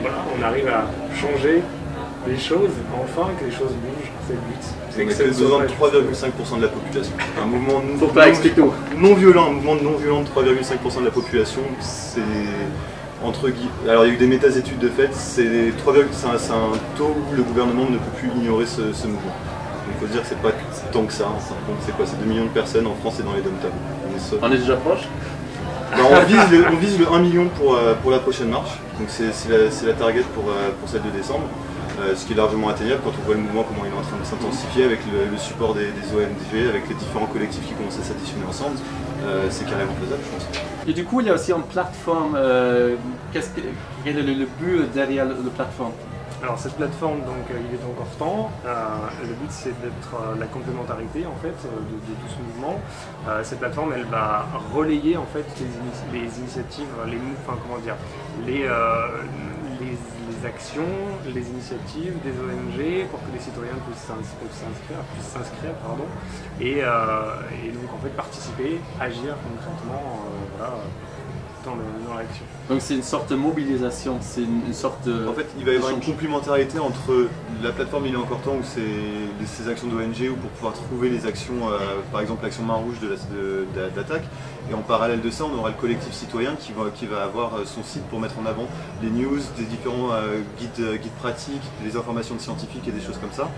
[0.00, 0.86] voilà, on arrive à
[1.18, 1.62] changer
[2.26, 4.12] les choses, enfin que les choses bougent.
[4.26, 4.64] C'est le but.
[5.02, 7.12] A que ça besoin de soit- 3,5% de la population.
[7.42, 8.72] Un mouvement non, Faut pas non- expliquer tout.
[8.96, 12.20] non violent, un mouvement non violent de 3,5% de la population, c'est
[13.24, 13.90] entre guillemets.
[13.90, 17.36] Alors il y a eu des méta-études de fait, c'est 3,5 c'est un, taux où
[17.36, 19.32] le gouvernement ne peut plus ignorer ce, ce mouvement.
[19.86, 20.52] Donc il faut se dire que c'est pas
[20.92, 21.24] tant que ça.
[21.24, 21.54] hein.
[21.84, 22.04] C'est quoi?
[22.06, 24.52] C'est 2 millions de personnes en France et dans les dom on est, so- On
[24.52, 25.08] est déjà proche?
[25.90, 28.72] Bah, on, vise le, on vise le 1 million pour, euh, pour la prochaine marche.
[28.98, 31.44] Donc c'est c'est la, c'est la target pour, euh, pour celle de décembre.
[32.00, 34.02] Euh, ce qui est largement atteignable quand on voit le mouvement, comment il est en
[34.02, 37.74] train de s'intensifier avec le, le support des, des ONG, avec les différents collectifs qui
[37.74, 38.76] commencent à s'additionner ensemble.
[39.24, 40.46] Euh, c'est carrément faisable, je pense.
[40.86, 42.34] Et du coup, il y a aussi une plateforme.
[42.36, 42.94] euh,
[43.32, 43.62] qu'est-ce que-
[44.04, 45.92] quel est le, le but derrière la plateforme?
[46.40, 48.52] Alors cette plateforme, donc euh, il est encore temps.
[48.64, 48.70] Euh,
[49.22, 52.78] le but c'est d'être euh, la complémentarité en fait euh, de, de tout ce mouvement.
[53.28, 57.80] Euh, cette plateforme, elle va relayer en fait les, ini- les initiatives, les enfin comment
[57.80, 57.96] dire,
[58.46, 59.08] les, euh,
[59.80, 59.98] les,
[60.46, 60.94] actions,
[61.26, 65.02] les initiatives des ONG pour que les citoyens puissent s'ins- puissent s'inscrire,
[66.82, 70.24] euh, et donc en fait participer, agir concrètement,
[70.60, 70.64] euh,
[71.76, 72.44] dans, l'action.
[72.68, 75.26] Donc c'est une sorte de mobilisation, c'est une, une sorte de.
[75.26, 77.28] En fait, il va y avoir une complémentarité entre
[77.62, 81.08] la plateforme Il est encore temps où c'est ces actions d'ONG ou pour pouvoir trouver
[81.10, 81.78] les actions, euh,
[82.12, 84.24] par exemple l'action main rouge de la- de- d'attaque.
[84.70, 87.54] Et en parallèle de ça, on aura le collectif citoyen qui va, qui va avoir
[87.54, 88.66] euh, son site pour mettre en avant
[89.02, 93.18] les news, des différents euh, guides, guides pratiques, les informations de scientifiques et des choses
[93.18, 93.48] comme ça.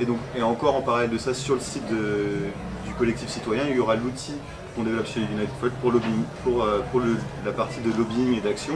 [0.00, 3.64] Et donc, et encore en parallèle de ça, sur le site de- du collectif citoyen,
[3.68, 4.34] il y aura l'outil
[4.74, 7.00] qu'on développe chez United Fold pour, lobbying, pour, euh, pour
[7.44, 8.74] la partie de lobbying et d'action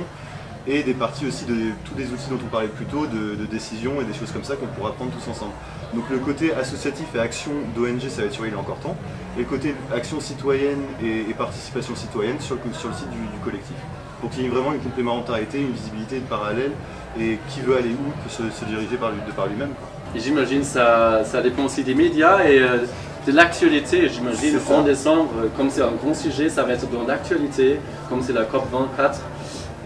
[0.67, 3.45] et des parties aussi de tous les outils dont on parlait plus tôt, de, de
[3.45, 5.53] décision et des choses comme ça qu'on pourra prendre tous ensemble.
[5.95, 8.97] Donc le côté associatif et action d'ONG, ça va être sur Il est encore temps,
[9.37, 13.77] et le côté action citoyenne et, participation citoyenne sur, le- sur le site du, collectif.
[14.21, 16.73] Pour qu'il y ait vraiment une complémentarité, une visibilité parallèle,
[17.21, 19.71] et qui veut aller où peut se, se diriger par, de par lui-même.
[20.17, 22.79] j'imagine ça, ça dépend aussi des médias et euh,
[23.27, 24.09] de l'actualité.
[24.09, 24.75] J'imagine ça.
[24.75, 28.33] en décembre, euh, comme c'est un grand sujet, ça va être dans l'actualité, comme c'est
[28.33, 29.21] la COP 24.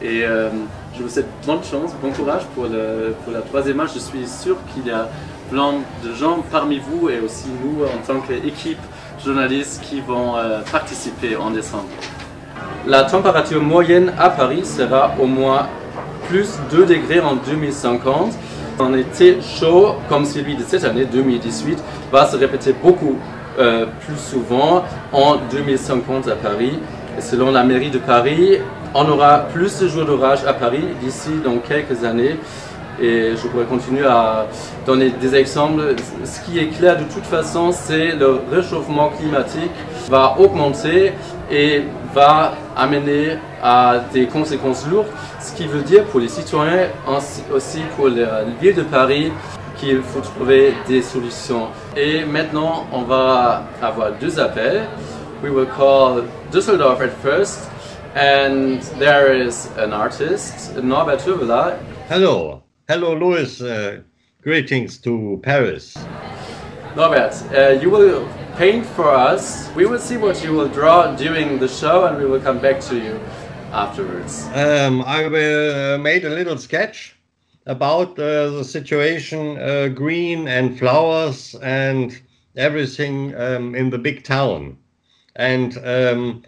[0.03, 0.51] Et euh,
[0.96, 3.92] Je vous souhaite bonne chance, bon courage pour, le, pour la troisième marche.
[3.94, 5.09] Je suis sûr qu'il y a
[5.51, 5.74] plein
[6.05, 8.79] de gens parmi vous et aussi nous en tant qu'équipe
[9.24, 11.88] journalistes qui vont euh, participer en décembre.
[12.87, 15.66] La température moyenne à Paris sera au moins
[16.29, 18.35] plus 2 degrés en 2050.
[18.81, 23.17] Un été chaud comme celui de cette année 2018 va se répéter beaucoup
[23.59, 26.79] euh, plus souvent en 2050 à Paris.
[27.19, 28.59] Selon la mairie de Paris,
[28.95, 32.37] on aura plus de jours d'orage à Paris d'ici dans quelques années.
[33.03, 34.47] Et je pourrais continuer à
[34.87, 35.97] donner des exemples.
[36.25, 39.73] Ce qui est clair de toute façon, c'est le réchauffement climatique
[40.09, 41.12] va augmenter
[41.51, 41.83] et
[42.14, 45.09] va amener à des conséquences lourdes,
[45.49, 46.89] ce qui veut dire pour les citoyens,
[47.53, 49.33] aussi pour la ville de Paris,
[49.79, 51.69] qu'il faut trouver des solutions.
[51.97, 54.83] Et maintenant, on va avoir deux appels.
[55.43, 57.71] We will call Düsseldorf at first,
[58.15, 61.77] and there is an artist, Norbert Hüveler.
[62.11, 63.63] Hello, hello, Louis.
[63.63, 64.01] Uh,
[64.43, 65.97] greetings to Paris.
[66.97, 68.27] Norbert, uh, you will
[68.59, 69.71] paint for us.
[69.77, 72.81] We will see what you will draw during the show, and we will come back
[72.89, 73.19] to you
[73.79, 74.45] afterwards.
[74.55, 77.17] Um, I uh, made a little sketch
[77.67, 82.21] about uh, the situation, uh, green and flowers and
[82.57, 84.79] everything um, in the big town.
[85.37, 86.43] And um,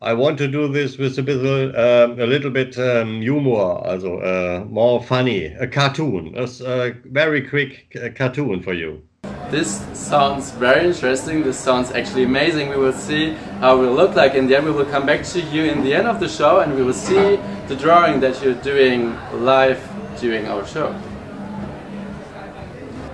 [0.00, 4.20] I want to do this with a bit, uh, a little bit um, humor, also
[4.20, 9.02] uh, more funny, a cartoon, a, a very quick uh, cartoon for you.
[9.50, 11.42] This sounds very interesting.
[11.42, 12.68] This sounds actually amazing.
[12.68, 14.66] We will see how it will look like in the end.
[14.66, 16.92] We will come back to you in the end of the show and we will
[16.92, 19.80] see the drawing that you're doing live
[20.20, 20.94] during our show.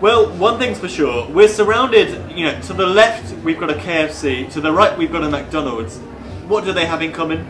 [0.00, 3.74] Well, one thing's for sure, we're surrounded, you know, to the left we've got a
[3.74, 5.98] KFC, to the right we've got a McDonald's.
[6.48, 7.46] What do they have in common?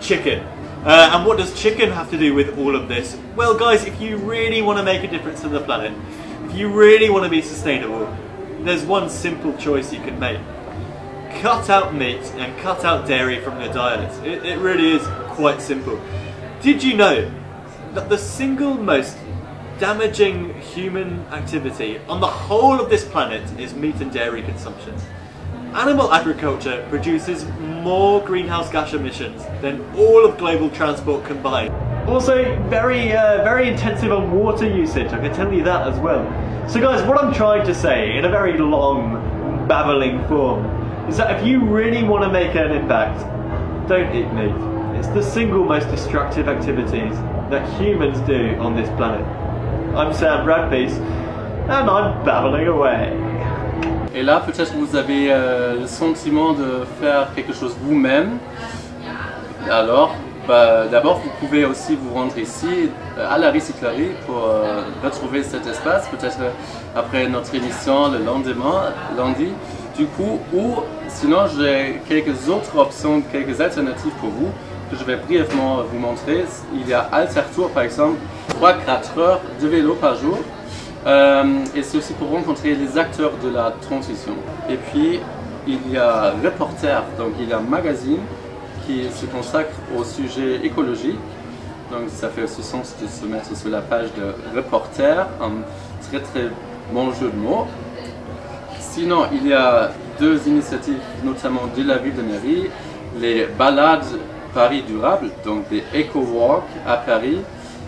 [0.00, 0.40] Chicken.
[0.84, 3.16] Uh, and what does chicken have to do with all of this?
[3.34, 5.92] Well, guys, if you really want to make a difference to the planet,
[6.58, 8.14] you really want to be sustainable,
[8.60, 10.40] there's one simple choice you can make.
[11.40, 14.12] Cut out meat and cut out dairy from your diet.
[14.26, 16.00] It, it really is quite simple.
[16.60, 17.30] Did you know
[17.94, 19.16] that the single most
[19.78, 24.94] damaging human activity on the whole of this planet is meat and dairy consumption.
[25.74, 31.72] Animal agriculture produces more greenhouse gas emissions than all of global transport combined.
[32.08, 36.24] Also, very, uh, very intensive on water usage, I can tell you that as well.
[36.66, 40.64] So guys, what I'm trying to say, in a very long, babbling form,
[41.06, 43.20] is that if you really want to make an impact,
[43.88, 44.54] don't eat meat.
[44.98, 47.12] It's the single most destructive activities
[47.50, 49.24] that humans do on this planet.
[49.94, 50.94] I'm Sam Bradpeace,
[51.68, 53.12] and I'm babbling away.
[54.14, 58.38] Et là, peut-être vous avez euh, le sentiment de faire quelque chose vous-même.
[59.70, 60.14] Alors,
[60.48, 65.42] bah, d'abord, vous pouvez aussi vous rendre ici euh, à la recyclerie pour euh, retrouver
[65.42, 66.38] cet espace, peut-être
[66.96, 69.48] après notre émission le lendemain, lundi.
[69.94, 70.76] Du coup, ou
[71.08, 74.48] sinon, j'ai quelques autres options, quelques alternatives pour vous
[74.90, 76.46] que je vais brièvement vous montrer.
[76.72, 78.16] Il y a Altertour, par exemple,
[78.58, 80.38] 3-4 heures de vélo par jour.
[81.06, 84.32] Euh, et c'est aussi pour rencontrer les acteurs de la transition.
[84.70, 85.20] Et puis,
[85.66, 88.20] il y a Reporter, donc il y a magazine
[88.88, 91.18] qui se consacre au sujet écologique.
[91.92, 95.52] Donc ça fait aussi sens de se mettre sur la page de Reporter, un
[96.08, 96.48] très très
[96.92, 97.66] bon jeu de mots.
[98.80, 102.70] Sinon, il y a deux initiatives, notamment de la ville de Mairie,
[103.20, 104.06] les balades
[104.54, 107.38] Paris durable, donc des éco-walks à Paris,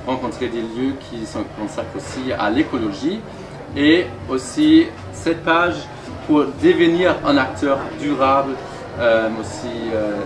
[0.06, 3.20] rencontrer des lieux qui sont consacrés aussi à l'écologie
[3.76, 5.76] et aussi cette page
[6.26, 8.52] pour devenir un acteur durable
[8.98, 10.20] euh, aussi euh,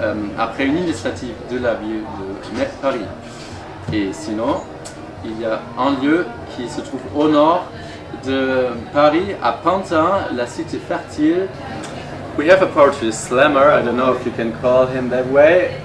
[0.00, 2.04] euh, après une initiative de la ville
[2.54, 3.06] de Paris.
[3.92, 4.62] Et sinon,
[5.24, 7.66] il y a un lieu qui se trouve au nord
[8.24, 11.48] de Paris, à Pantin, la cité fertile.
[12.38, 15.80] We have a poetry slammer, I don't know if you can call him that way.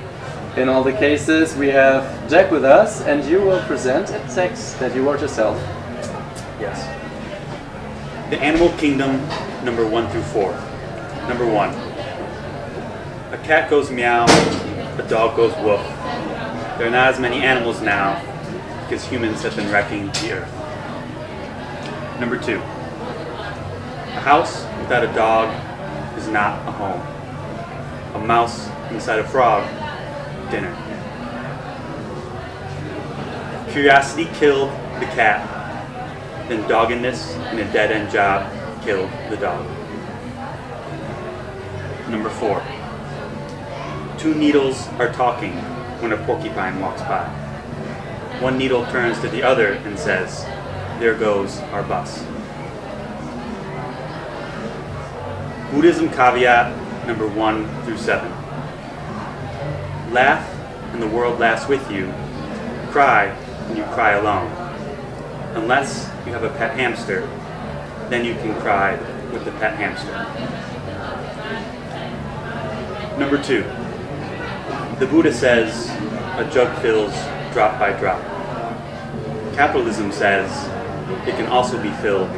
[0.58, 4.80] In all the cases, we have Jack with us, and you will present a text
[4.80, 5.58] that you wrote yourself.
[6.62, 6.88] Yes.
[8.30, 9.20] The Animal Kingdom,
[9.66, 10.54] number one through four.
[11.28, 11.72] Number one.
[13.46, 15.80] Cat goes meow, a dog goes woof.
[16.80, 18.20] There are not as many animals now
[18.82, 22.20] because humans have been wrecking the earth.
[22.20, 22.58] Number two.
[22.58, 25.54] A house without a dog
[26.18, 27.00] is not a home.
[28.16, 29.64] A mouse inside a frog
[30.50, 30.74] dinner.
[33.70, 35.48] Curiosity killed the cat,
[36.50, 38.52] then doggedness and a dead end job
[38.84, 39.64] killed the dog.
[42.10, 42.64] Number four.
[44.26, 45.52] Two needles are talking
[46.02, 47.28] when a porcupine walks by.
[48.42, 50.46] one needle turns to the other and says,
[51.00, 52.24] There goes our bus.
[55.72, 58.32] Buddhism caveat number one through seven.
[60.12, 60.44] Laugh
[60.92, 62.12] and the world laughs with you.
[62.90, 64.50] Cry and you cry alone.
[65.54, 67.28] Unless you have a pet hamster,
[68.10, 68.96] then you can cry
[69.32, 70.14] with the pet hamster.
[73.20, 73.85] Number two.
[75.00, 75.90] The Buddha says
[76.40, 77.12] a jug fills
[77.52, 78.22] drop by drop.
[79.54, 80.50] Capitalism says
[81.28, 82.32] it can also be filled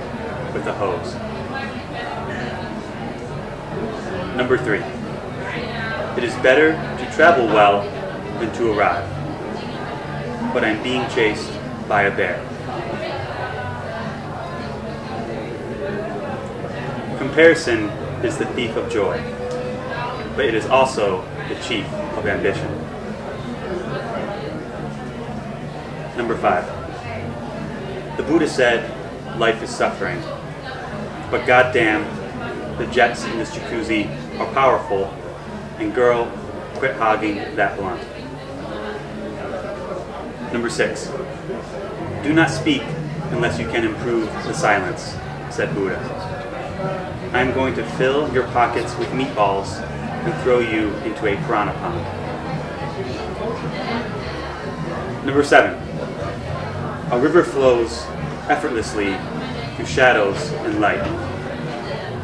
[0.56, 1.14] with a hose.
[4.36, 4.82] Number three.
[6.18, 7.84] It is better to travel well
[8.40, 9.08] than to arrive.
[10.52, 11.52] But I'm being chased
[11.88, 12.40] by a bear.
[17.20, 17.90] Comparison
[18.26, 19.22] is the thief of joy,
[20.36, 21.86] but it is also the chief
[22.18, 22.68] of ambition.
[26.18, 26.66] Number five.
[28.18, 28.90] The Buddha said,
[29.38, 30.20] life is suffering.
[31.30, 32.06] But goddamn,
[32.78, 34.08] the jets in this jacuzzi
[34.40, 35.06] are powerful,
[35.78, 36.26] and girl,
[36.76, 38.02] quit hogging that blunt.
[40.52, 41.12] Number six.
[42.24, 42.82] Do not speak
[43.32, 45.16] unless you can improve the silence,
[45.54, 46.00] said Buddha.
[47.34, 49.82] I am going to fill your pockets with meatballs
[50.28, 52.04] and throw you into a piranha pond.
[55.26, 55.76] Number seven.
[57.12, 58.06] A river flows
[58.50, 59.18] effortlessly
[59.76, 61.02] through shadows and light,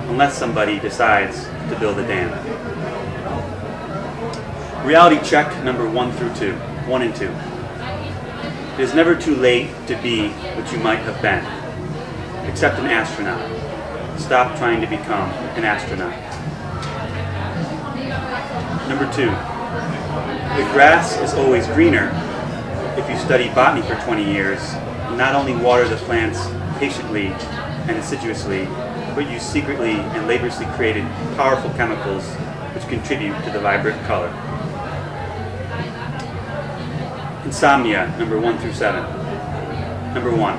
[0.10, 2.32] unless somebody decides to build a dam.
[4.86, 7.32] Reality check number one through two, one and two.
[8.74, 11.46] It is never too late to be what you might have been,
[12.50, 13.40] except an astronaut.
[14.20, 16.33] Stop trying to become an astronaut.
[18.88, 22.12] Number two, the grass is always greener
[22.98, 24.74] if you study botany for 20 years
[25.18, 26.48] not only water the plants
[26.80, 27.28] patiently
[27.88, 28.66] and assiduously,
[29.16, 31.04] but you secretly and laboriously created
[31.36, 32.26] powerful chemicals
[32.76, 34.30] which contribute to the vibrant color.
[37.46, 39.04] Insomnia, number one through seven.
[40.14, 40.58] Number one.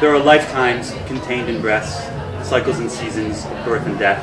[0.00, 2.04] There are lifetimes contained in breaths,
[2.46, 4.22] cycles and seasons of birth and death.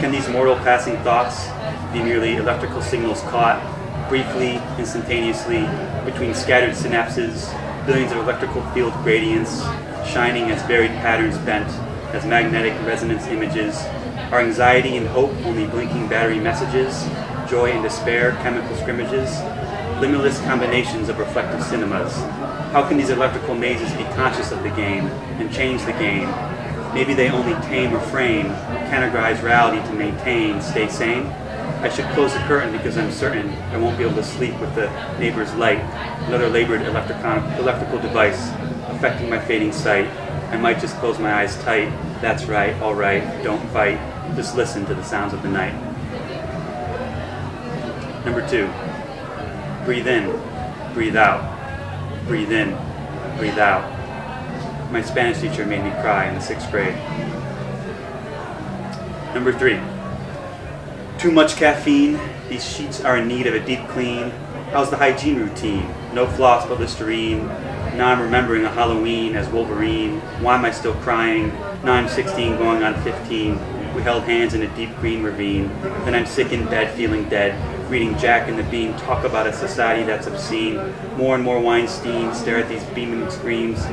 [0.00, 1.48] Can these mortal passing thoughts
[1.96, 3.58] be merely electrical signals caught
[4.08, 5.66] briefly, instantaneously,
[6.04, 7.50] between scattered synapses,
[7.86, 9.62] billions of electrical field gradients,
[10.06, 11.66] shining as varied patterns bent
[12.14, 13.82] as magnetic resonance images?
[14.32, 17.04] our anxiety and hope only blinking battery messages?
[17.48, 19.30] Joy and despair, chemical scrimmages?
[20.00, 22.12] Limitless combinations of reflective cinemas.
[22.72, 25.06] How can these electrical mazes be conscious of the game
[25.38, 26.28] and change the game?
[26.92, 28.46] Maybe they only tame or frame,
[28.90, 31.32] categorize reality to maintain, stay sane?
[31.80, 34.74] I should close the curtain because I'm certain I won't be able to sleep with
[34.74, 35.78] the neighbor's light,
[36.26, 38.50] another labored electrical device
[38.88, 40.08] affecting my fading sight.
[40.50, 41.90] I might just close my eyes tight.
[42.22, 43.98] That's right, alright, don't fight.
[44.34, 45.74] Just listen to the sounds of the night.
[48.24, 48.68] Number two,
[49.84, 50.32] breathe in,
[50.94, 51.44] breathe out,
[52.26, 52.76] breathe in,
[53.36, 53.92] breathe out.
[54.90, 56.96] My Spanish teacher made me cry in the sixth grade.
[59.34, 59.78] Number three,
[61.26, 62.20] too much caffeine.
[62.48, 64.30] These sheets are in need of a deep clean.
[64.70, 65.92] How's the hygiene routine?
[66.14, 67.48] No floss but Listerine.
[67.96, 70.20] Now I'm remembering a Halloween as Wolverine.
[70.40, 71.48] Why am I still crying?
[71.82, 73.94] Now I'm 16 going on 15.
[73.96, 75.66] We held hands in a deep green ravine.
[76.04, 77.90] Then I'm sick in bed feeling dead.
[77.90, 80.76] Reading Jack and the Bean talk about a society that's obscene.
[81.16, 83.84] More and more Weinstein stare at these beaming screams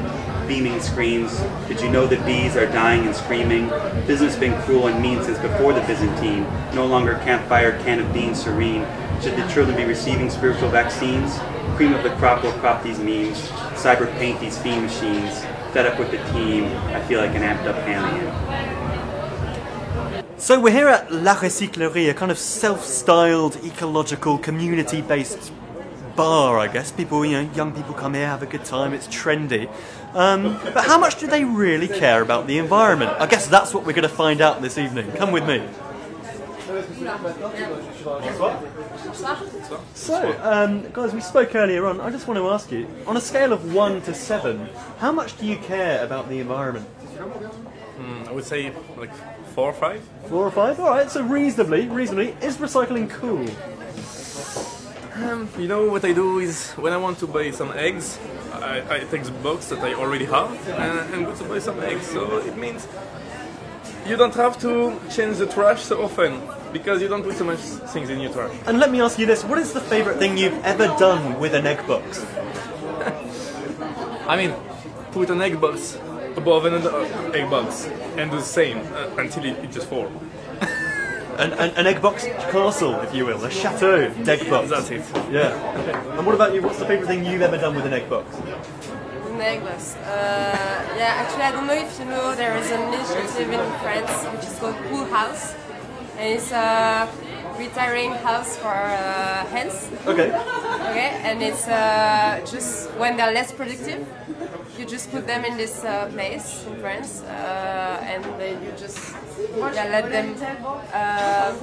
[0.54, 1.42] beaming screams.
[1.68, 3.70] Did you know the bees are dying and screaming?
[4.06, 6.44] Business been cruel and mean since before the Byzantine.
[6.76, 8.86] No longer campfire can of beans serene.
[9.20, 11.40] Should the children be receiving spiritual vaccines?
[11.76, 13.40] Cream of the crop will crop these memes.
[13.82, 15.44] Cyber paint these fiend machines.
[15.74, 18.30] Fed up with the team, I feel like an amped up alien.
[20.38, 25.52] So we're here at La Recyclerie, a kind of self-styled, ecological, community-based
[26.16, 26.92] bar, I guess.
[26.92, 28.94] People, you know, young people come here, have a good time.
[28.94, 29.68] It's trendy.
[30.14, 33.12] Um, but how much do they really care about the environment?
[33.20, 35.12] I guess that's what we're going to find out this evening.
[35.14, 35.68] Come with me.
[39.94, 42.00] So, um, guys, we spoke earlier on.
[42.00, 45.38] I just want to ask you, on a scale of one to seven, how much
[45.38, 46.88] do you care about the environment?
[47.98, 49.14] Mm, I would say like
[49.54, 50.02] four or five.
[50.28, 50.80] Four or five?
[50.80, 51.10] All right.
[51.10, 53.46] So reasonably, reasonably, is recycling cool?
[55.16, 58.18] Um, you know what I do is when I want to buy some eggs,
[58.54, 61.80] I, I take the box that I already have and, and go to buy some
[61.82, 62.08] eggs.
[62.08, 62.88] So it means
[64.08, 66.42] you don't have to change the trash so often.
[66.74, 67.60] because you don't put so much
[67.94, 68.52] things in your trash.
[68.66, 71.54] And let me ask you this: What is the favourite thing you've ever done with
[71.54, 72.26] an egg box?
[74.28, 74.54] I mean,
[75.12, 75.98] put an egg box
[76.36, 77.86] above another egg box
[78.18, 80.12] and do the same uh, until it, it just falls.
[81.38, 84.70] An, an, an egg box castle, if you will, a chateau egg box.
[84.70, 85.04] That's it.
[85.32, 85.76] Yeah.
[85.80, 86.18] Okay.
[86.18, 86.62] And what about you?
[86.62, 88.28] What's the favourite thing you've ever done with an egg box?
[89.34, 89.96] Necklace.
[89.96, 94.26] Uh, yeah, actually, I don't know if you know there is an initiative in France
[94.32, 95.56] which is called Pool House,
[96.18, 97.10] and it's a
[97.58, 99.90] retiring house for uh, hens.
[100.08, 100.30] Okay.
[100.90, 104.06] Okay, and it's uh, just when they're less productive,
[104.78, 109.00] you just put them in this uh, place in France, uh, and then you just
[109.60, 110.36] let them
[110.94, 111.54] uh,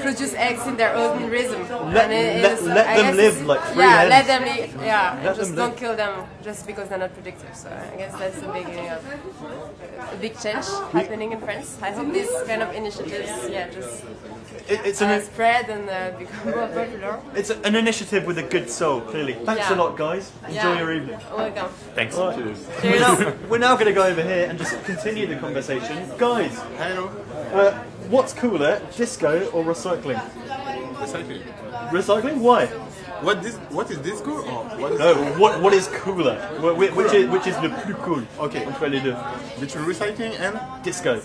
[0.00, 1.60] produce eggs in their own rhythm.
[1.92, 4.10] Let- And it let- let them live like free Yeah, hens.
[4.10, 4.70] let them live.
[4.82, 7.54] Yeah, and Let just don't kill them just because they're not predictive.
[7.54, 9.00] So I guess that's the beginning of
[10.14, 10.64] a big change
[10.98, 11.68] happening in France.
[11.82, 14.04] I hope these kind of initiatives, yeah, just
[14.72, 17.12] It, it's uh, an spread and uh, become more popular.
[17.34, 18.96] it's an initiative with a good soul.
[19.10, 19.34] Clearly.
[19.48, 19.74] Thanks Yeah.
[19.74, 20.24] a lot, guys.
[20.46, 20.78] Enjoy Yeah.
[20.80, 21.20] your evening.
[21.36, 21.68] Welcome.
[21.98, 22.14] Thanks.
[22.16, 22.60] Cheers.
[22.82, 23.14] We're now,
[23.50, 25.96] we're now going to go over here and just continue the conversation.
[26.26, 27.04] Guys, hello.
[27.52, 27.72] Uh,
[28.14, 30.20] what's cooler, disco or recycling?
[31.04, 31.42] Recycling.
[31.98, 32.36] Recycling?
[32.48, 32.62] Why?
[33.22, 33.56] What this?
[33.70, 36.36] What is disco or oh, what is No, what what is cooler?
[36.60, 38.22] Wh- wh- Which is which is le plus cool?
[38.38, 38.64] Okay.
[38.64, 39.16] Entre les deux.
[39.60, 41.20] Between recycling and disco.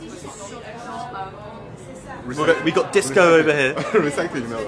[2.25, 3.73] We got, we got disco over here.
[4.09, 4.59] recycling, no.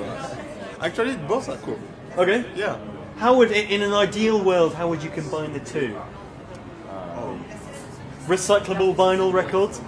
[0.82, 1.80] Actually, both are cool.
[2.18, 2.46] Okay.
[2.56, 2.78] Yeah.
[3.18, 5.96] How would in in an ideal world how would you combine the two?
[6.92, 7.44] Um,
[8.28, 9.82] Recyclable vinyl records.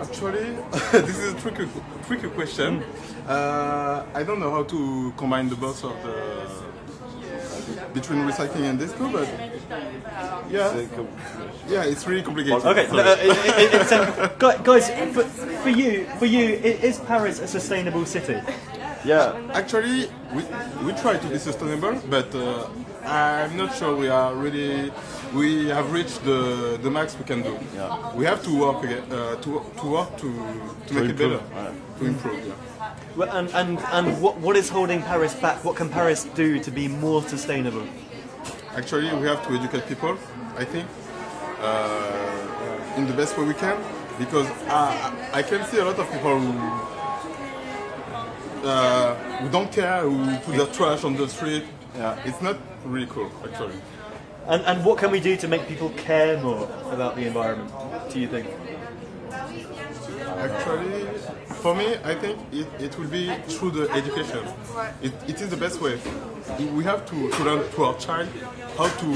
[0.00, 0.56] Actually,
[0.92, 1.68] this is a tricky,
[2.06, 2.82] tricky question.
[3.28, 6.62] Uh, I don't know how to combine the both of the
[7.94, 9.28] between recycling and disco, but
[10.50, 10.74] yeah,
[11.68, 12.64] yeah, it's really complicated.
[12.64, 13.00] Okay, Sorry.
[13.00, 14.06] uh, it- it- it's, um,
[14.64, 15.24] guys, for,
[15.62, 16.40] for you, for you,
[16.88, 18.36] is Paris a sustainable city?
[19.04, 19.34] Yeah.
[19.52, 20.42] Actually, we,
[20.86, 22.68] we try to be sustainable, but uh,
[23.04, 24.92] I'm not sure we are really
[25.34, 27.58] we have reached the, the max we can do.
[27.74, 28.14] Yeah.
[28.14, 30.28] We have to work again, uh, to to work to
[30.86, 31.32] to, make improve.
[31.32, 32.46] it better, to improve.
[32.46, 32.54] Yeah.
[33.16, 35.64] Well, And and and what what is holding Paris back?
[35.64, 37.86] What can Paris do to be more sustainable?
[38.74, 40.16] Actually, we have to educate people.
[40.56, 40.86] I think
[41.60, 43.76] uh, in the best way we can,
[44.18, 46.52] because I, I can see a lot of people who.
[48.64, 51.64] Uh, who don't care, who put their trash on the street.
[51.96, 52.16] Yeah.
[52.24, 53.74] It's not really cool, actually.
[54.46, 57.70] And and what can we do to make people care more about the environment?
[58.10, 58.46] Do you think?
[59.32, 61.06] Actually,
[61.62, 64.44] for me, I think it, it will be through the education.
[65.00, 65.98] It, it is the best way.
[66.74, 68.28] We have to, to learn to our child
[68.76, 69.06] how to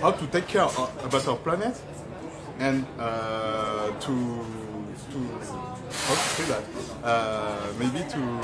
[0.00, 1.80] how to take care of, about our planet
[2.58, 4.14] and uh, to
[5.12, 5.18] to
[6.06, 6.64] how to say that
[7.04, 8.40] uh, maybe to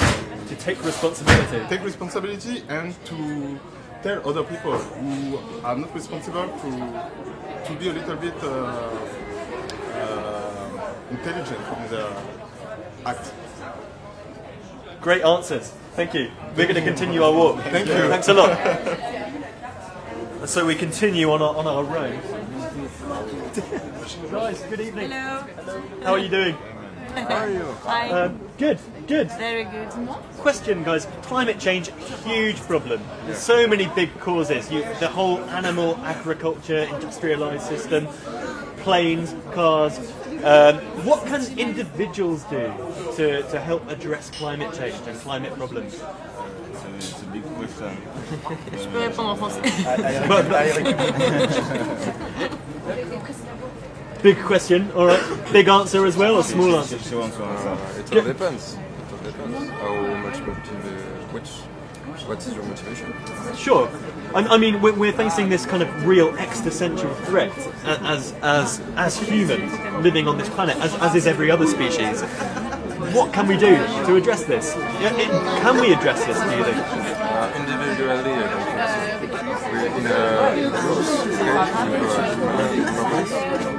[0.48, 3.58] to take responsibility take responsibility and to
[4.04, 6.70] tell other people who are not responsible to
[7.66, 8.48] to be a little bit uh,
[9.94, 12.47] uh, intelligent in their act.
[15.00, 15.72] Great answers.
[15.94, 16.30] Thank you.
[16.56, 17.62] We're going to continue our walk.
[17.64, 17.94] Thank you.
[18.08, 18.56] Thanks a lot.
[20.48, 22.20] so we continue on our, on our road.
[24.30, 25.10] Guys, good evening.
[25.10, 25.44] Hello.
[25.56, 25.82] Hello.
[26.02, 26.56] How are you doing?
[27.14, 27.64] How are you?
[27.82, 28.10] Hi.
[28.10, 29.30] Um, good, good.
[29.32, 29.88] Very good.
[30.38, 31.06] Question, guys.
[31.22, 31.90] Climate change,
[32.24, 33.02] huge problem.
[33.24, 34.70] There's so many big causes.
[34.70, 38.06] You, the whole animal agriculture, industrialized system,
[38.78, 39.98] planes, cars.
[40.44, 42.72] Um, what can individuals do
[43.16, 46.00] to, to help address climate change and climate problems?
[47.00, 47.86] C'est a big question.
[48.72, 49.60] Je peux répondre en français.
[54.22, 55.22] Big question, all right.
[55.52, 56.96] Big answer as well, or small answer?
[56.96, 57.28] It all
[58.22, 58.74] depends.
[58.74, 58.78] It
[59.12, 59.70] all depends.
[59.70, 60.87] How much motive, which,
[62.28, 63.12] what is your motivation?
[63.56, 63.88] Sure.
[64.34, 67.50] I, I mean, we're, we're facing this kind of real existential threat
[67.84, 69.72] as as as humans
[70.04, 72.22] living on this planet, as, as is every other species.
[73.16, 74.74] What can we do to address this?
[74.76, 75.30] It-
[75.62, 76.38] Can we address this?
[76.38, 76.76] Do you think?
[76.76, 79.68] Uh, individually, I don't think so.
[79.72, 80.18] We're in a,
[80.58, 83.32] in a group, okay, with
[83.72, 83.77] uh,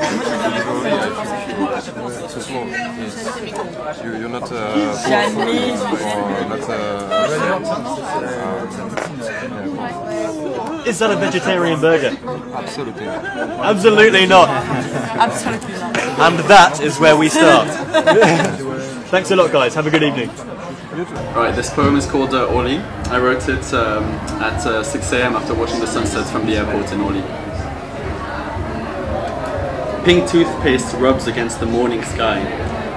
[0.00, 1.56] governments, it's okay too.
[1.56, 2.64] Individually, I think it's too small.
[2.68, 4.56] It's, you, you're not uh,
[5.04, 7.16] powerful or not uh,
[10.86, 12.16] Is that a vegetarian burger?
[12.54, 13.24] Absolutely not.
[13.24, 14.48] Absolutely not.
[14.48, 15.96] Absolutely not.
[16.18, 17.68] And that is where we start.
[19.10, 19.74] Thanks a lot, guys.
[19.74, 20.30] Have a good evening.
[21.34, 22.78] Right, this poem is called uh, Oli.
[23.10, 24.04] I wrote it um,
[24.40, 25.36] at uh, 6 a.m.
[25.36, 27.22] after watching the sunset from the airport in Oli.
[30.06, 32.38] Pink toothpaste rubs against the morning sky.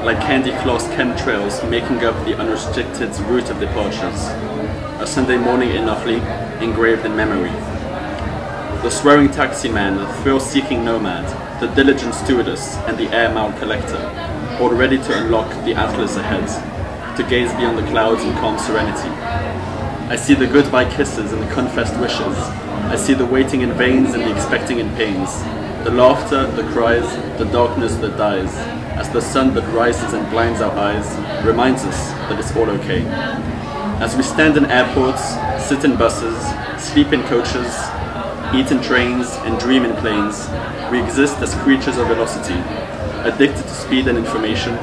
[0.03, 4.27] like candy floss chemtrails making up the unrestricted route of departures.
[5.01, 6.21] A Sunday morning in Offaly,
[6.61, 7.49] engraved in memory.
[8.83, 11.25] The swearing taxi man, the thrill-seeking nomad,
[11.59, 13.97] the diligent stewardess, and the air mile collector,
[14.61, 16.47] all ready to unlock the atlas ahead,
[17.17, 19.09] to gaze beyond the clouds in calm serenity.
[20.09, 22.37] I see the goodbye kisses and the confessed wishes.
[22.85, 25.41] I see the waiting in veins and the expecting in pains.
[25.83, 28.53] The laughter, the cries, the darkness that dies,
[28.99, 31.07] as the sun that rises and blinds our eyes
[31.45, 33.05] reminds us that it's all okay.
[34.01, 35.23] As we stand in airports,
[35.65, 36.37] sit in buses,
[36.77, 37.73] sleep in coaches,
[38.53, 40.49] eat in trains, and dream in planes,
[40.91, 42.59] we exist as creatures of velocity,
[43.23, 44.77] addicted to speed and information,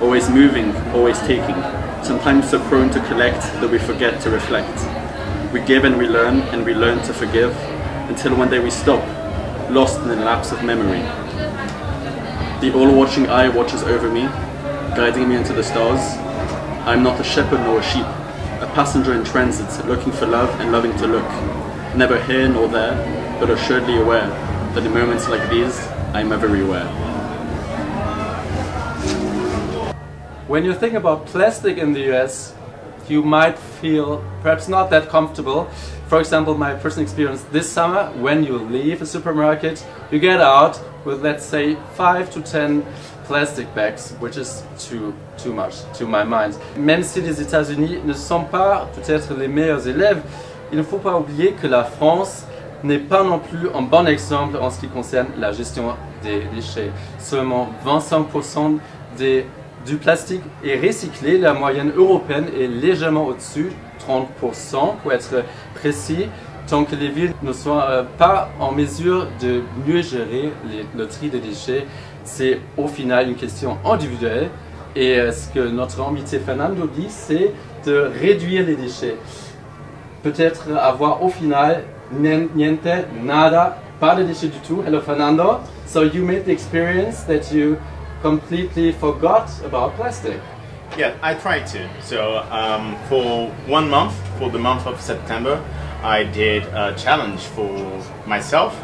[0.00, 1.56] always moving, always taking,
[2.02, 4.78] sometimes so prone to collect that we forget to reflect.
[5.52, 7.54] We give and we learn, and we learn to forgive,
[8.08, 9.04] until one day we stop,
[9.70, 11.00] lost in the lapse of memory.
[12.60, 14.22] The all-watching eye watches over me,
[14.96, 16.00] guiding me into the stars.
[16.86, 18.06] I'm not a shepherd nor a sheep,
[18.60, 21.28] a passenger in transit, looking for love and loving to look.
[21.94, 22.96] Never here nor there,
[23.38, 24.28] but assuredly aware
[24.74, 25.78] that in moments like these,
[26.14, 26.86] I'm everywhere.
[30.46, 32.54] When you think about plastic in the US,
[33.06, 35.68] you might feel perhaps not that comfortable.
[36.08, 40.80] For example, my personal experience this summer, when you leave a supermarket, you get out
[41.04, 42.82] with let's say 5 to 10
[43.26, 46.56] plastic bags, which is too, too much to my mind.
[46.78, 50.22] Même si les États-Unis ne sont pas peut-être les meilleurs élèves,
[50.72, 52.46] il ne faut pas oublier que la France
[52.82, 56.90] n'est pas non plus un bon exemple en ce qui concerne la gestion des déchets.
[57.18, 58.78] Seulement 25%
[59.18, 59.44] des
[59.86, 63.72] du plastique est recyclé, la moyenne européenne est légèrement au-dessus,
[64.06, 65.44] 30% pour être
[65.80, 66.26] précis,
[66.68, 70.52] tant que les villes ne sont euh, pas en mesure de mieux gérer
[70.96, 71.86] le tri des déchets.
[72.24, 74.50] C'est au final une question individuelle
[74.94, 77.52] et euh, ce que notre invité Fernando dit, c'est
[77.86, 79.16] de réduire les déchets.
[80.22, 84.82] Peut-être avoir au final nien- niente, nada, pas de déchets du tout.
[84.86, 85.60] Hello Fernando.
[85.86, 87.76] So you made the experience that you
[88.22, 90.34] completely forgot about plastic.
[90.98, 91.88] Yeah, I tried to.
[92.02, 95.64] So um, for one month, for the month of September,
[96.02, 98.76] I did a challenge for myself.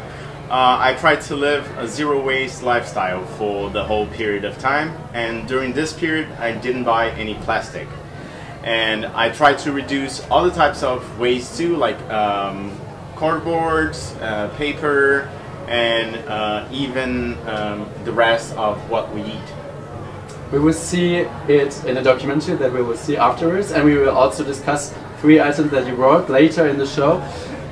[0.49, 4.95] Uh, I tried to live a zero waste lifestyle for the whole period of time,
[5.13, 7.89] and during this period, I didn't buy any plastic.
[8.63, 12.79] And I tried to reduce other types of waste too, like um,
[13.15, 15.29] cardboards, uh, paper,
[15.67, 19.64] and uh, even um, the rest of what we eat.
[20.51, 24.15] We will see it in a documentary that we will see afterwards, and we will
[24.15, 27.21] also discuss three items that you wrote later in the show.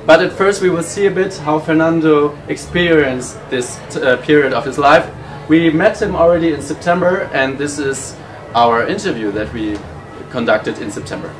[0.06, 4.64] But at first, we will see a bit how Fernando experienced this uh, period of
[4.66, 5.08] his life.
[5.48, 8.16] We met him already in September, and this is
[8.54, 9.78] our interview that we
[10.30, 11.32] conducted in September.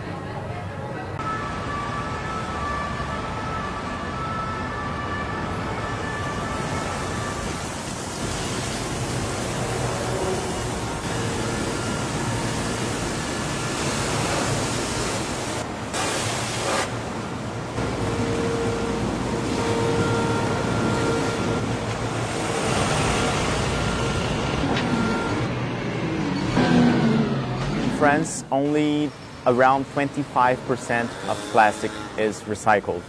[27.83, 29.11] In France, only
[29.47, 33.03] around 25% of plastic is recycled.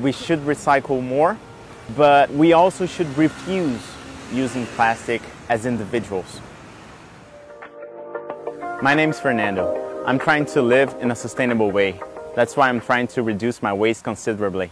[0.00, 1.38] We should recycle more,
[1.96, 3.80] but we also should refuse
[4.32, 6.40] using plastic as individuals.
[8.82, 10.04] My name is Fernando.
[10.06, 12.00] I'm trying to live in a sustainable way.
[12.34, 14.70] That's why I'm trying to reduce my waste considerably.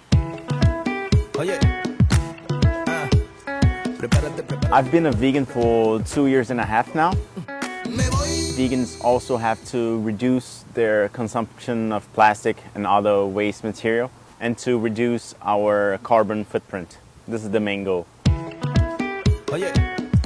[4.72, 7.12] I've been a vegan for two years and a half now.
[8.52, 14.78] Vegans also have to reduce their consumption of plastic and other waste material and to
[14.78, 16.98] reduce our carbon footprint.
[17.26, 18.06] This is the main goal.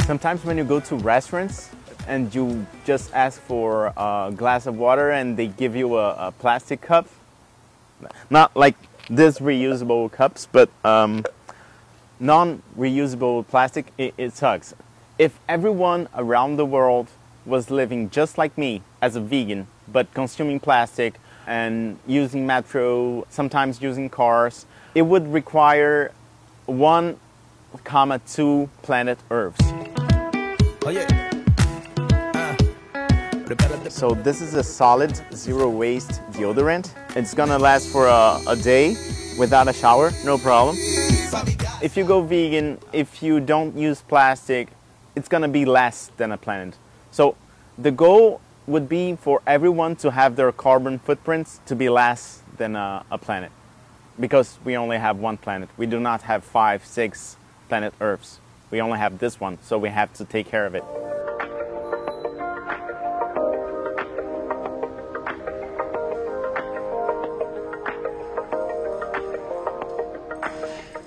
[0.07, 1.71] Sometimes when you go to restaurants
[2.09, 6.33] and you just ask for a glass of water and they give you a, a
[6.33, 7.07] plastic cup,
[8.29, 8.75] not like
[9.09, 11.25] this reusable cups, but um,
[12.19, 14.75] non-reusable plastic, it, it sucks.
[15.17, 17.09] If everyone around the world
[17.47, 21.15] was living just like me as a vegan, but consuming plastic
[21.47, 26.13] and using metro, sometimes using cars, it would require
[26.67, 27.17] one
[27.85, 29.65] comma two planet Earths.
[30.85, 30.95] Oh,
[32.95, 36.93] uh, so this is a solid zero waste deodorant.
[37.15, 38.97] It's gonna last for a, a day
[39.39, 40.77] without a shower, no problem.
[41.83, 44.69] If you go vegan, if you don't use plastic,
[45.15, 46.77] it's gonna be less than a planet.
[47.17, 47.35] So
[47.79, 52.75] The goal would be for everyone to have their carbon footprints to be less than
[52.75, 53.53] a, a planet.
[54.19, 55.69] Because we only have one planet.
[55.77, 57.37] We do not have five, six
[57.69, 58.41] planet Earths.
[58.71, 60.85] We only have this one, so we have to take care of it.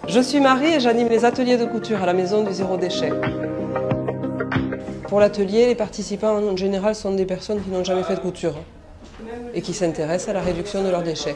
[0.07, 3.11] Je suis Marie et j'anime les ateliers de couture à la maison du zéro déchet.
[5.09, 8.53] Pour l'atelier, les participants en général sont des personnes qui n'ont jamais fait de couture
[9.55, 11.35] et qui s'intéressent à la réduction de leurs déchets.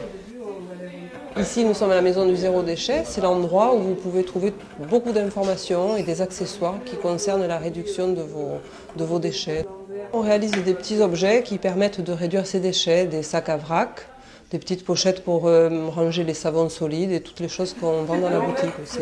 [1.36, 3.02] Ici, nous sommes à la maison du zéro déchet.
[3.04, 4.54] C'est l'endroit où vous pouvez trouver
[4.88, 8.60] beaucoup d'informations et des accessoires qui concernent la réduction de vos,
[8.94, 9.66] de vos déchets.
[10.12, 14.06] On réalise des petits objets qui permettent de réduire ces déchets, des sacs à vrac,
[14.54, 18.18] des petites pochettes pour euh, ranger les savons solides et toutes les choses qu'on vend
[18.18, 19.00] dans la boutique aussi.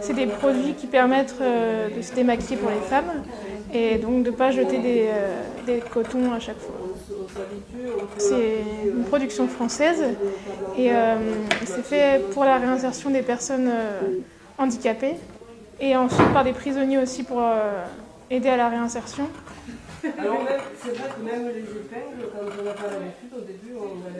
[0.00, 3.22] C'est des produits qui permettent euh, de se démaquiller pour les femmes
[3.70, 6.74] et donc de ne pas jeter des, euh, des cotons à chaque fois.
[8.16, 10.02] C'est une production française
[10.78, 10.90] et
[11.66, 13.70] c'est fait pour la réinsertion des personnes
[14.56, 15.16] handicapées
[15.80, 17.42] et ensuite par des prisonniers aussi pour
[18.30, 19.28] aider à la réinsertion.
[20.04, 23.74] Alors même, c'est vrai que même les épingles, quand on n'a pas l'habitude, au début,
[23.76, 24.10] on a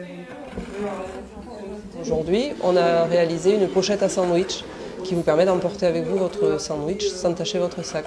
[2.01, 4.63] Aujourd'hui, on a réalisé une pochette à sandwich
[5.03, 8.05] qui vous permet d'emporter avec vous votre sandwich sans tacher votre sac.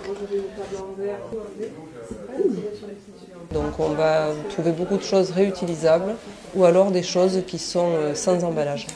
[3.53, 6.15] Donc on va trouver beaucoup de choses réutilisables
[6.55, 8.87] ou alors des choses qui sont euh, sans emballage.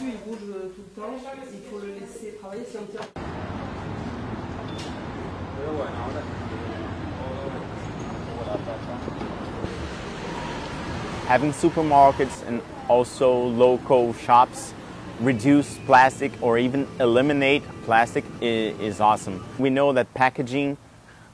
[11.26, 14.72] Having supermarkets and also local shops
[15.20, 19.44] reduce plastic or even eliminate plastic is, awesome.
[19.58, 20.76] We know that packaging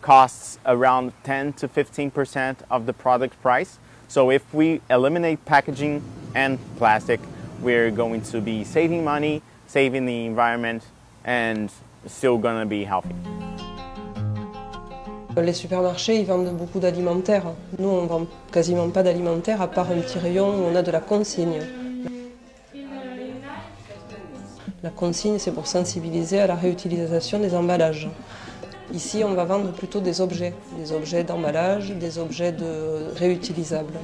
[0.01, 3.79] costs around 10 to 15% of the product price.
[4.09, 6.03] So if we eliminate packaging
[6.35, 7.21] and plastic,
[7.61, 10.85] we're going to be saving money, saving the environment,
[11.25, 11.71] and
[12.07, 13.15] still to be healthy.
[15.41, 17.45] Les supermarchés, ils vendent beaucoup d'alimentaire.
[17.79, 20.91] Nous, on vend quasiment pas d'alimentaire à part un petit rayon où on a de
[20.91, 21.61] la consigne.
[24.83, 28.11] La consigne, c'est pour sensibiliser à la réutilisation des emballages.
[28.93, 32.55] Ici, on va vendre plutôt des objets, des objets d'emballage, des objets
[33.17, 33.95] réutilisables.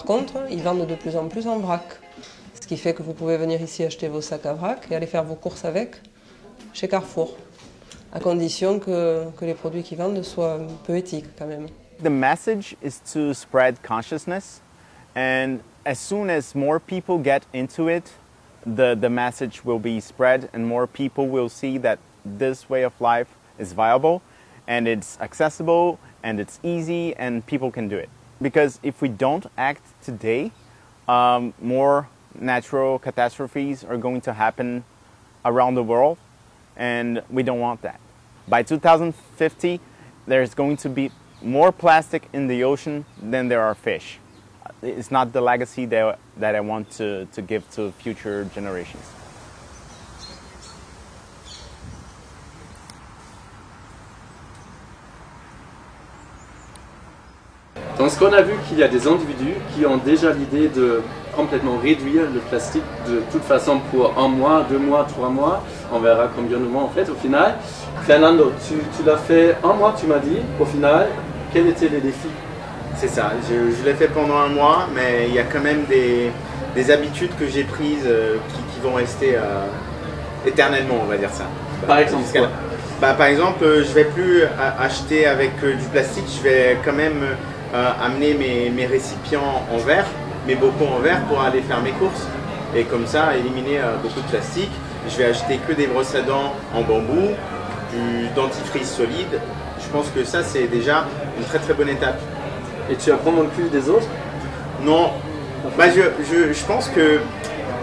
[0.00, 1.84] Par contre, ils vendent de plus en plus en vrac,
[2.58, 5.06] ce qui fait que vous pouvez venir ici acheter vos sacs à vrac et aller
[5.06, 5.96] faire vos courses avec
[6.72, 7.36] chez Carrefour,
[8.10, 11.66] à condition que, que les produits qu'ils vendent soient un peu éthiques quand même.
[12.02, 14.62] The message is to spread consciousness,
[15.14, 18.10] and as soon as more people get into it,
[18.64, 22.94] the, the message will be spread, and more people will see that this way of
[23.02, 23.28] life
[23.58, 24.22] is viable
[24.66, 28.08] and it's accessible and it's easy and people can do it.
[28.40, 30.52] Because if we don't act today,
[31.08, 34.84] um, more natural catastrophes are going to happen
[35.44, 36.18] around the world,
[36.76, 38.00] and we don't want that.
[38.48, 39.80] By 2050,
[40.26, 41.10] there's going to be
[41.42, 44.18] more plastic in the ocean than there are fish.
[44.82, 49.04] It's not the legacy that, that I want to, to give to future generations.
[58.10, 61.00] Donc ce qu'on a vu qu'il y a des individus qui ont déjà l'idée de
[61.36, 65.62] complètement réduire le plastique de toute façon pour un mois, deux mois, trois mois.
[65.92, 67.54] On verra combien de mois en fait au final.
[68.02, 70.38] Fernando, tu, tu l'as fait un mois, tu m'as dit.
[70.58, 71.06] Au final,
[71.52, 72.34] quels étaient les défis?
[72.96, 75.84] C'est ça, je, je l'ai fait pendant un mois, mais il y a quand même
[75.88, 76.32] des,
[76.74, 79.66] des habitudes que j'ai prises euh, qui, qui vont rester euh,
[80.44, 81.44] éternellement, on va dire ça.
[81.86, 82.24] Par exemple,
[83.00, 84.42] bah, Par exemple, euh, je vais plus
[84.80, 87.22] acheter avec du plastique, je vais quand même
[87.74, 90.06] amener mes, mes récipients en verre,
[90.46, 92.26] mes bocaux en verre pour aller faire mes courses.
[92.74, 94.70] Et comme ça, éliminer euh, beaucoup de plastique.
[95.08, 97.30] Je vais acheter que des brosses à dents en bambou,
[97.92, 99.40] du dentifrice solide.
[99.82, 101.04] Je pense que ça, c'est déjà
[101.38, 102.20] une très très bonne étape.
[102.90, 104.06] Et tu as convaincu des autres?
[104.82, 105.10] Non.
[105.76, 107.20] Bah, je, je, je pense que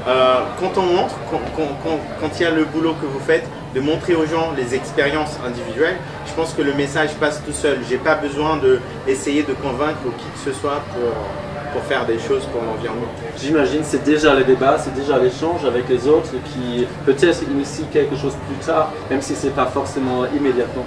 [0.08, 3.20] euh, quand on montre, quand, quand- quand- quand il y a le boulot que vous
[3.20, 7.52] faites, de montrer aux gens les expériences individuelles, je pense que le message passe tout
[7.52, 7.78] seul.
[7.90, 11.12] J'ai pas besoin de essayer de convaincre qui que ce soit pour,
[11.74, 13.12] pour faire des choses pour l'environnement.
[13.38, 18.16] J'imagine c'est déjà le débat, c'est déjà l'échange avec les autres qui peut-être initie quelque
[18.16, 20.86] chose plus tard, même si c'est pas forcément immédiatement.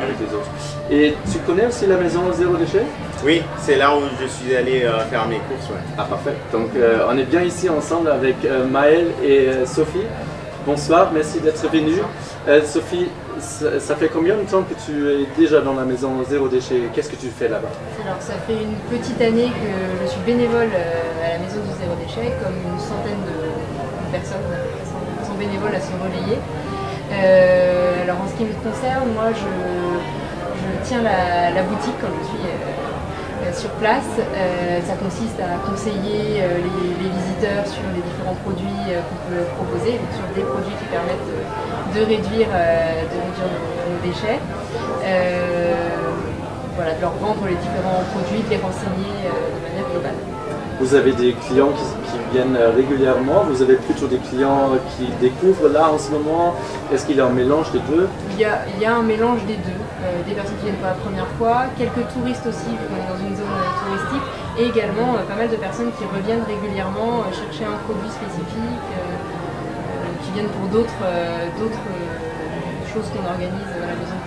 [0.00, 0.48] avec les autres.
[0.90, 2.84] Et tu connais aussi la maison zéro déchet?
[3.24, 5.68] Oui, c'est là où je suis allé euh, faire mes courses.
[5.70, 5.76] Ouais.
[5.98, 6.34] Ah parfait.
[6.52, 10.06] Donc euh, on est bien ici ensemble avec euh, Maël et euh, Sophie.
[10.64, 11.98] Bonsoir, merci d'être venue.
[12.46, 13.08] Euh, Sophie,
[13.40, 16.82] ça, fait combien de temps que tu es déjà dans la maison zéro déchet?
[16.94, 17.70] Qu'est-ce que tu fais là-bas?
[18.04, 21.74] Alors ça fait une petite année que je suis bénévole euh, à la maison du
[21.82, 26.38] zéro déchet, comme une centaine de personnes euh, sont bénévoles à se relayer.
[28.02, 29.50] Alors en ce qui me concerne, moi je,
[30.84, 32.38] tiens la, boutique quand je suis
[33.52, 34.06] sur place.
[34.18, 39.20] Euh, ça consiste à conseiller euh, les, les visiteurs sur les différents produits euh, qu'on
[39.28, 43.92] peut proposer, donc sur des produits qui permettent de, de réduire, euh, de réduire nos,
[43.92, 44.38] nos déchets.
[45.04, 45.74] Euh,
[46.76, 50.18] voilà, de leur vendre les différents produits, de les renseigner euh, de manière globale.
[50.80, 55.06] Vous avez des clients qui, qui viennent euh, régulièrement Vous avez plutôt des clients qui
[55.20, 56.54] découvrent là en ce moment
[56.92, 58.08] Est-ce qu'il y a un mélange des deux?
[58.32, 60.82] Il y a, il y a un mélange des deux, Euh, des personnes qui viennent
[60.82, 63.11] pour la première fois, quelques touristes aussi, vu qu'on est
[64.58, 68.86] et également euh, pas mal de personnes qui reviennent régulièrement euh, chercher un produit spécifique,
[68.92, 74.18] euh, euh, qui viennent pour d'autres euh, d'autres, euh, choses qu'on organise à la maison.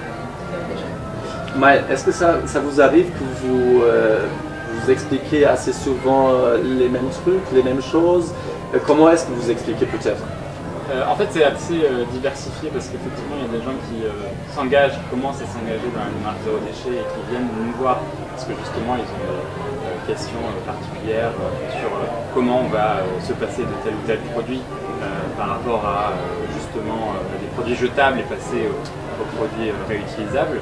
[1.90, 4.26] Est-ce que ça, ça vous arrive que vous, euh,
[4.74, 8.34] vous expliquez assez souvent les mêmes trucs, les mêmes choses?
[8.74, 10.24] Euh, Comment est-ce que vous expliquez peut-être?
[10.92, 14.06] Euh, en fait, c'est assez euh, diversifié parce qu'effectivement, il y a des gens qui
[14.06, 14.12] euh,
[14.54, 17.98] s'engagent, qui commencent à s'engager dans la démarche zéro déchet et qui viennent nous voir
[18.32, 19.26] parce que justement, ils ont
[20.08, 24.20] des euh, particulières euh, sur euh, comment on va se passer de tel ou tel
[24.34, 24.62] produit
[25.38, 26.14] par rapport à
[26.56, 30.60] justement des produits jetables et passer au- aux produits réutilisables.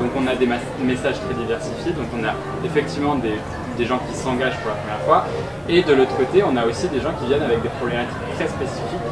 [0.00, 0.48] Donc, on a des
[0.82, 1.92] messages très diversifiés.
[1.92, 2.32] Donc, on a
[2.64, 3.34] effectivement des,
[3.76, 5.24] des gens qui s'engagent pour la première fois.
[5.68, 8.48] Et de l'autre côté, on a aussi des gens qui viennent avec des problématiques très
[8.48, 9.06] spécifiques.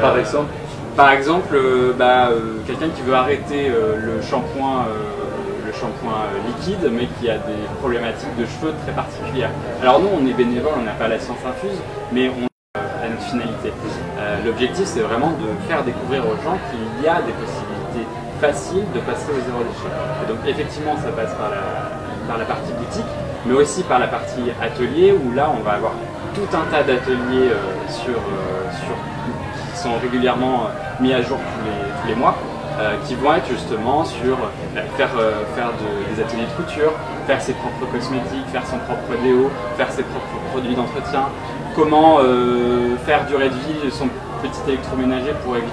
[0.00, 0.50] Par exemple?
[0.96, 1.56] Par exemple,
[1.96, 2.28] bah,
[2.66, 4.84] quelqu'un qui veut arrêter le shampoing,
[5.82, 9.50] shampoing euh, liquide, mais qui a des problématiques de cheveux très particulières.
[9.82, 11.78] Alors nous, on est bénévole, on n'a pas la science infuse,
[12.12, 12.46] mais on
[12.78, 13.72] a une finalité.
[14.18, 18.06] Euh, L'objectif, c'est vraiment de faire découvrir aux gens qu'il y a des possibilités
[18.40, 19.90] faciles de passer au zéro déchet.
[20.22, 21.66] Et donc effectivement, ça passe par la,
[22.28, 23.12] par la partie boutique,
[23.46, 25.92] mais aussi par la partie atelier, où là, on va avoir
[26.34, 28.94] tout un tas d'ateliers euh, sur, sur,
[29.72, 30.68] qui sont régulièrement
[31.00, 32.36] mis à jour tous les, tous les mois,
[32.80, 36.92] euh, qui vont être justement sur euh, faire, euh, faire de- des ateliers de couture,
[37.26, 41.24] faire ses propres cosmétiques, faire son propre déo, faire ses propres produits d'entretien,
[41.74, 42.18] comment
[43.06, 44.08] faire durer de vie son
[44.42, 45.72] petit électroménager pour éviter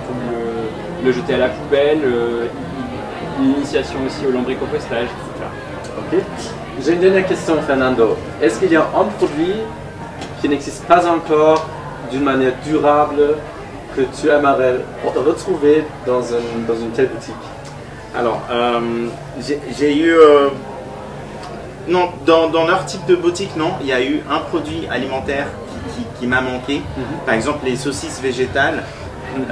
[1.02, 2.46] de le, jeter à la poubelle, euh,
[3.42, 5.48] l'initiation aussi au lombricompostage, etc.
[5.98, 6.22] Ok.
[6.82, 8.16] J'ai une dernière question, Fernando.
[8.42, 9.56] Est-ce qu'il y a un produit
[10.42, 11.66] qui n'existe pas encore
[12.12, 13.36] d'une manière durable
[13.96, 14.76] que tu aimerais
[15.16, 17.34] retrouver dans, un- dans une telle boutique
[18.18, 19.08] Alors, euh,
[19.78, 20.12] j'ai eu.
[20.14, 20.50] euh,
[21.88, 23.72] non, dans, dans leur type de boutique, non.
[23.82, 25.48] Il y a eu un produit alimentaire
[25.96, 26.82] qui, qui- qui m'a manqué.
[27.26, 28.84] Par exemple, les saucisses végétales.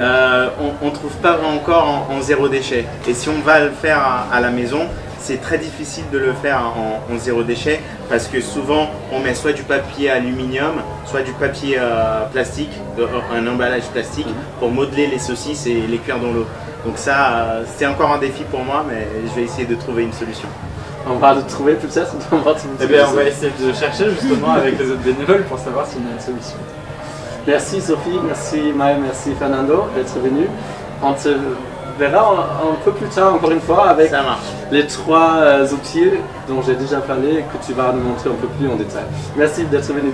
[0.00, 0.48] Euh,
[0.82, 2.84] on ne trouve pas encore en, en zéro déchet.
[3.08, 4.80] Et si on va le faire à, à la maison,
[5.28, 9.34] c'est très difficile de le faire en, en zéro déchet parce que souvent on met
[9.34, 13.06] soit du papier aluminium, soit du papier euh, plastique, de-
[13.36, 14.26] un emballage plastique
[14.58, 16.46] pour modeler les saucisses et les cuire dans l'eau.
[16.86, 20.04] Donc ça, euh, c'est encore un défi pour moi, mais je vais essayer de trouver
[20.04, 20.48] une solution.
[21.06, 24.06] On va le trouver peut-être on va trouver Eh bien, on va essayer de chercher
[24.10, 26.56] justement avec les autres bénévoles pour savoir s'il y a une solution.
[27.46, 30.46] Merci Sophie, merci Maya, merci Fernando d'être venu.
[31.02, 31.28] On te
[31.98, 34.12] verra un, un peu plus tard encore une fois avec
[34.70, 36.10] les trois euh, outils
[36.48, 39.04] dont j'ai déjà parlé et que tu vas nous montrer un peu plus en détail.
[39.36, 40.12] Merci d'être venu.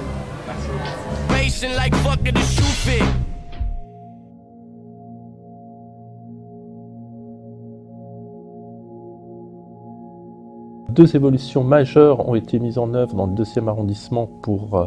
[10.88, 14.86] Deux évolutions majeures ont été mises en œuvre dans le deuxième arrondissement pour euh,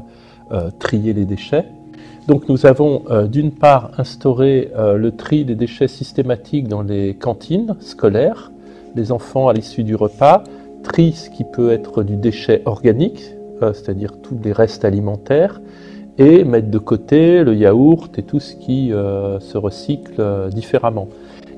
[0.52, 1.66] euh, trier les déchets.
[2.28, 7.13] Donc nous avons euh, d'une part instauré euh, le tri des déchets systématiques dans les
[7.13, 8.51] cantines scolaires.
[8.95, 10.43] Les enfants à l'issue du repas
[10.84, 13.23] trient ce qui peut être du déchet organique,
[13.61, 15.61] euh, c'est-à-dire tous les restes alimentaires,
[16.17, 21.07] et mettent de côté le yaourt et tout ce qui se recycle différemment.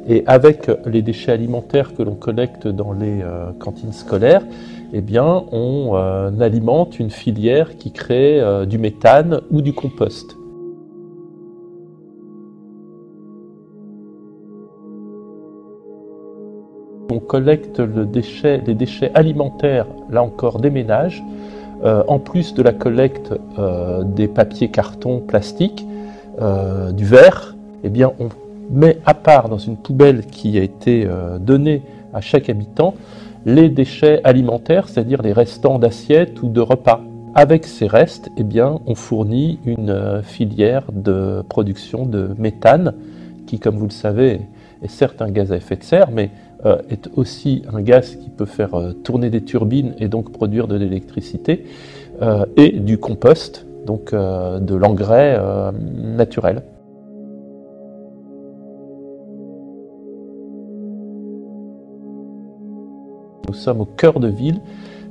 [0.06, 3.24] Et avec les déchets alimentaires que l'on collecte dans les
[3.58, 4.44] cantines scolaires,
[4.92, 5.94] eh bien, on
[6.42, 10.39] alimente une filière qui crée du méthane ou du compost.
[17.30, 21.24] Collecte les déchets alimentaires, là encore des ménages,
[21.84, 25.86] euh, en plus de la collecte euh, des papiers, cartons, plastiques,
[26.42, 28.30] euh, du verre, eh on
[28.70, 31.08] met à part dans une poubelle qui a été
[31.40, 31.82] donnée
[32.14, 32.94] à chaque habitant
[33.46, 37.02] les déchets alimentaires, c'est-à-dire les restants d'assiettes ou de repas.
[37.36, 42.94] Avec ces restes, eh on fournit une filière de production de méthane,
[43.48, 44.42] qui, comme vous le savez,
[44.84, 46.30] est certes un gaz à effet de serre, mais
[46.90, 50.76] est aussi un gaz qui peut faire euh, tourner des turbines et donc produire de
[50.76, 51.66] l'électricité,
[52.58, 55.40] et du compost, donc de l'engrais
[55.72, 56.64] naturel.
[63.48, 64.60] Nous sommes au cœur de ville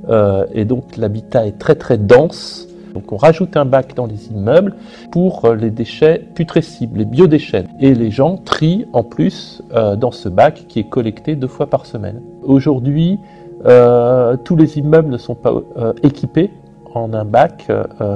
[0.07, 2.68] euh, et donc l'habitat est très très dense.
[2.93, 4.75] Donc on rajoute un bac dans les immeubles
[5.11, 7.65] pour euh, les déchets putrescibles, les biodéchets.
[7.79, 11.67] Et les gens trient en plus euh, dans ce bac qui est collecté deux fois
[11.67, 12.21] par semaine.
[12.43, 13.19] Aujourd'hui,
[14.45, 15.53] tous les immeubles ne sont pas
[16.01, 16.49] équipés
[16.95, 17.67] en un bac.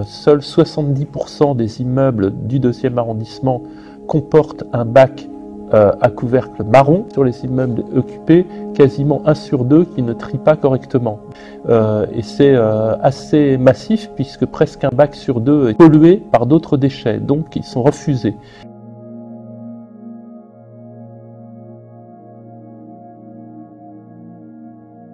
[0.05, 3.61] seuls 70% des immeubles du deuxième arrondissement
[4.07, 5.27] comportent un bac
[5.73, 8.45] euh, à couvercle marron sur les immeubles occupés,
[8.75, 11.19] quasiment un sur deux qui ne trie pas correctement.
[11.67, 16.45] Euh, et c'est euh, assez massif puisque presque un bac sur deux est pollué par
[16.45, 18.35] d'autres déchets, donc ils sont refusés.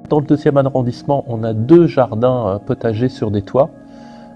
[0.09, 3.69] Dans le deuxième arrondissement, on a deux jardins potagers sur des toits.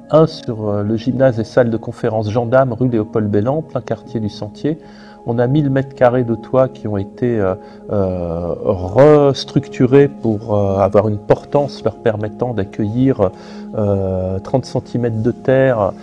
[0.09, 4.29] Un sur le gymnase et salle de conférence gendarme rue Léopold Bellan, plein quartier du
[4.29, 4.77] Sentier,
[5.25, 7.55] on a 1000 mètres carrés de toit qui ont été euh,
[7.91, 13.31] euh, restructurés pour euh, avoir une portance leur permettant d'accueillir
[13.73, 15.93] 30 cm de terre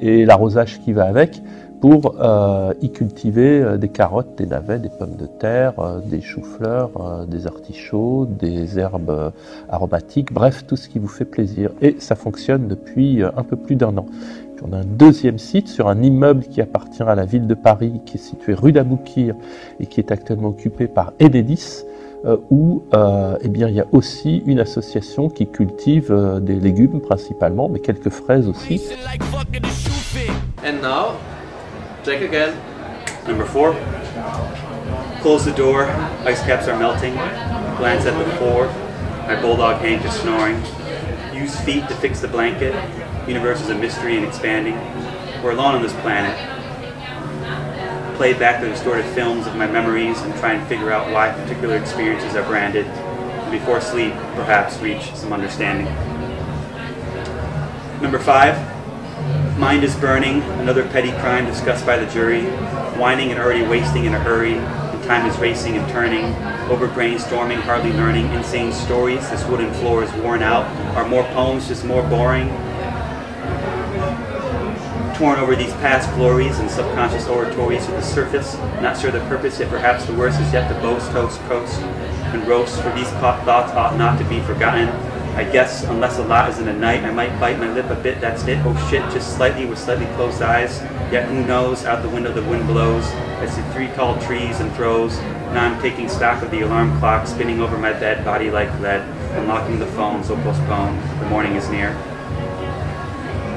[0.00, 1.42] et l'arrosage qui va avec
[1.80, 2.14] pour
[2.80, 5.74] y cultiver des carottes, des navets, des pommes de terre,
[6.06, 9.32] des choux-fleurs, des artichauts, des herbes
[9.68, 11.70] aromatiques, bref, tout ce qui vous fait plaisir.
[11.82, 14.06] Et ça fonctionne depuis un peu plus d'un an.
[14.62, 18.00] On a un deuxième site sur un immeuble qui appartient à la ville de Paris,
[18.06, 19.34] qui est situé rue d'Aboukir
[19.80, 21.84] et qui est actuellement occupé par Enedis,
[22.24, 26.54] euh, où euh, eh bien, il y a aussi une association qui cultive euh, des
[26.54, 28.82] légumes principalement, mais quelques fraises aussi.
[30.64, 31.16] And now,
[32.04, 32.54] check again.
[33.28, 33.74] Number four.
[35.20, 35.86] Close the door.
[36.26, 37.12] Ice caps are melting.
[37.78, 38.68] Glance at the floor.
[39.28, 40.56] My bulldog Hank is snoring.
[41.34, 42.74] Use feet to fix the blanket.
[43.26, 44.74] Universe is a mystery and expanding.
[45.42, 46.36] We're alone on this planet.
[48.16, 51.76] Play back the distorted films of my memories and try and figure out why particular
[51.76, 52.86] experiences are branded.
[52.86, 55.86] And before sleep, perhaps reach some understanding.
[58.00, 58.56] Number five,
[59.58, 62.44] mind is burning, another petty crime discussed by the jury,
[62.96, 66.24] whining and already wasting in a hurry, and time is racing and turning,
[66.70, 70.64] over brainstorming, hardly learning, insane stories, this wooden floor is worn out,
[70.96, 72.48] are more poems just more boring,
[75.16, 79.58] torn over these past glories and subconscious oratories to the surface, not sure the purpose,
[79.58, 83.72] yet perhaps the worst is yet to boast, toast, coast, and roast, for these thoughts
[83.72, 84.88] ought not to be forgotten.
[85.36, 87.94] I guess, unless a lot is in the night, I might bite my lip a
[87.94, 88.58] bit, that's it.
[88.64, 90.80] Oh shit, just slightly with slightly closed eyes.
[91.12, 93.04] Yet who knows, out the window the wind blows.
[93.04, 95.18] I see three tall trees and throws.
[95.52, 99.00] Now I'm taking stock of the alarm clock, spinning over my bed, body like lead.
[99.36, 101.02] Unlocking the phone, so postponed.
[101.20, 101.94] The morning is near.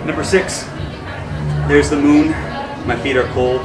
[0.06, 0.69] Number six,
[1.70, 2.32] there's the moon.
[2.88, 3.62] My feet are cold.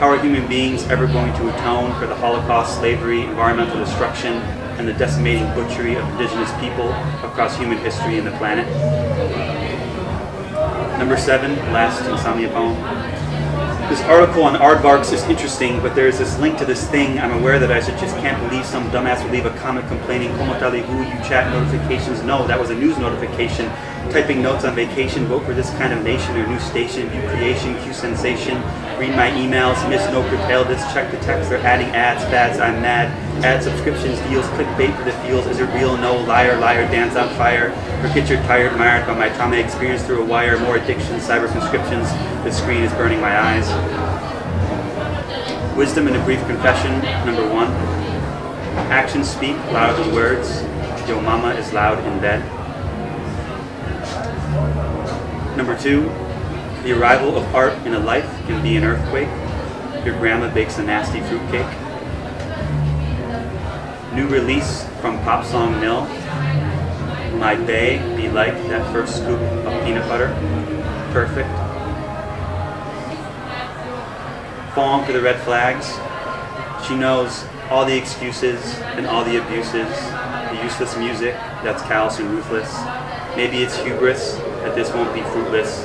[0.00, 4.32] How are human beings ever going to atone for the Holocaust, slavery, environmental destruction,
[4.78, 6.88] and the decimating butchery of indigenous people
[7.22, 8.66] across human history and the planet?
[10.98, 13.21] Number seven, last insomnia poem.
[13.92, 17.18] This article on aardvarks is interesting, but there's this link to this thing.
[17.18, 20.54] I'm aware that I just can't believe some dumbass would leave a comment complaining, Como
[20.54, 22.22] talihu, you chat notifications.
[22.22, 23.66] No, that was a news notification
[24.08, 27.78] typing notes on vacation, vote for this kind of nation or new station, view creation,
[27.82, 28.56] cue sensation,
[28.98, 32.80] read my emails, miss no curtail this, check the text, they're adding ads, fads, I'm
[32.82, 33.10] mad,
[33.44, 37.28] add subscriptions, deals, clickbait for the feels, is it real, no, liar, liar, dance on
[37.36, 37.70] fire,
[38.02, 42.08] Forget your tired, mired by my trauma experience through a wire, more addiction, cyber conscriptions,
[42.42, 43.68] the screen is burning my eyes.
[45.76, 46.90] Wisdom in a brief confession,
[47.24, 47.68] number one.
[48.90, 50.62] Actions speak louder than words.
[51.08, 52.42] Yo mama is loud in bed.
[55.56, 56.02] Number two,
[56.82, 59.28] the arrival of art in a life can be an earthquake.
[60.04, 61.66] Your grandma bakes a nasty fruitcake.
[64.14, 66.02] New release from Pop Song Mill.
[67.38, 70.28] My day be like that first scoop of peanut butter.
[71.12, 71.48] Perfect.
[74.74, 75.98] Falling for the red flags.
[76.86, 78.60] She knows all the excuses
[78.96, 79.88] and all the abuses,
[80.50, 82.70] the useless music that's callous and ruthless.
[83.36, 85.84] Maybe it's hubris, that this won't be fruitless,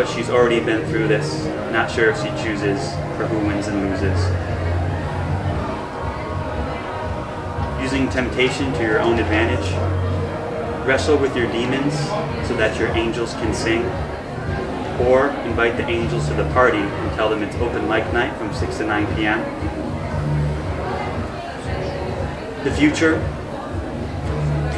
[0.00, 3.82] but she's already been through this, not sure if she chooses for who wins and
[3.82, 4.18] loses.
[7.82, 9.68] using temptation to your own advantage.
[10.86, 11.92] Wrestle with your demons
[12.48, 13.82] so that your angels can sing.
[15.06, 18.54] Or invite the angels to the party and tell them it's open mic night from
[18.54, 19.40] 6 to 9 p.m.
[22.64, 23.20] The future.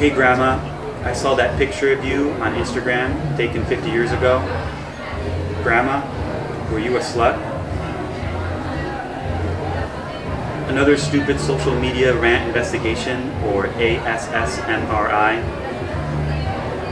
[0.00, 0.58] Hey, Grandma,
[1.04, 4.40] I saw that picture of you on Instagram taken 50 years ago.
[5.62, 6.02] Grandma,
[6.72, 7.38] were you a slut?
[10.68, 15.36] Another stupid social media rant investigation, or ASSMRI.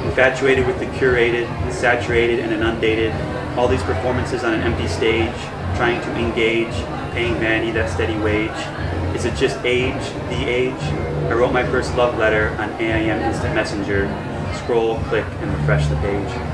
[0.04, 3.12] Infatuated with the curated, saturated, and inundated,
[3.56, 5.34] all these performances on an empty stage,
[5.74, 6.74] trying to engage,
[7.12, 8.50] paying Manny that steady wage.
[9.16, 10.82] Is it just age, the age?
[11.28, 14.06] I wrote my first love letter on AIM Instant Messenger.
[14.62, 16.49] Scroll, click, and refresh the page.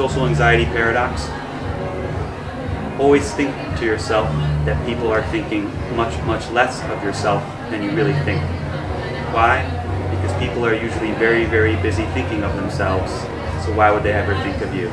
[0.00, 1.28] Social anxiety paradox.
[2.98, 4.30] Always think to yourself
[4.64, 8.40] that people are thinking much, much less of yourself than you really think.
[9.34, 9.60] Why?
[10.08, 13.12] Because people are usually very, very busy thinking of themselves,
[13.62, 14.88] so why would they ever think of you?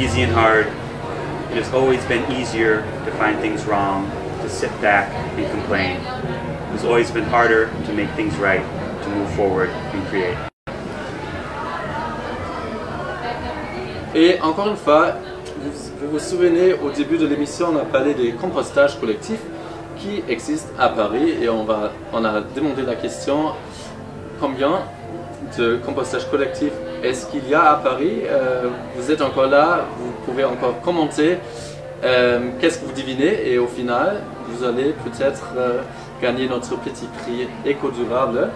[0.00, 0.66] Easy and hard.
[1.50, 4.08] It has always been easier to find things wrong,
[4.42, 5.96] to sit back and complain.
[5.96, 8.62] It has always been harder to make things right,
[9.02, 10.49] to move forward and create.
[14.14, 15.12] Et encore une fois,
[16.00, 19.42] vous vous, souvenez, au début de l'émission, on a parlé des compostages collectifs
[19.98, 23.52] qui existent à Paris et on, va, a demandé la question
[24.40, 24.80] combien
[25.58, 28.22] de compostage collectif est-ce qu'il y a à Paris?
[28.26, 31.38] Euh, Vous êtes encore là, vous pouvez encore commenter
[32.04, 35.82] euh, qu'est-ce que vous devinez et au final, vous allez peut-être euh,
[36.20, 38.48] gagner notre petit prix éco-durable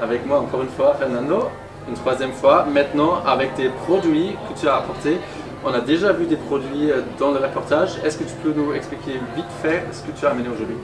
[0.00, 1.48] avec moi encore une fois, Fernando
[1.88, 2.66] une troisième fois.
[2.70, 5.18] Maintenant, avec des produits que tu as apportés,
[5.64, 7.90] on a déjà vu des produits euh, dans le reportage.
[8.04, 10.76] Est-ce que tu peux nous expliquer vite fait ce que tu as amené aujourd'hui?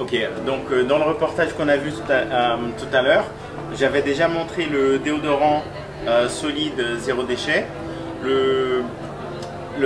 [0.00, 3.24] Ok, donc euh, dans le reportage qu'on a vu tout à, euh, l'heure,
[3.74, 5.62] j'avais déjà montré le déodorant
[6.28, 7.66] solide zéro déchet,
[8.22, 8.82] le,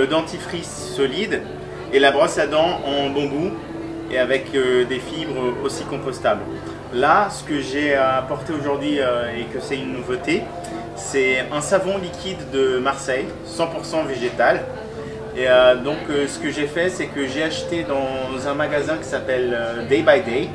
[0.07, 1.41] dentifrice solide
[1.91, 3.51] et la brosse à dents en bambou
[4.11, 6.41] et avec des fibres aussi compostables.
[6.93, 10.43] Là, ce que j'ai apporté aujourd'hui euh, et que c'est une nouveauté,
[10.97, 14.59] c'est un savon liquide de Marseille, 100% végétal.
[15.37, 18.97] Et euh, donc, euh, ce que j'ai fait, c'est que j'ai acheté dans un magasin
[18.97, 20.49] qui s'appelle Day by Day.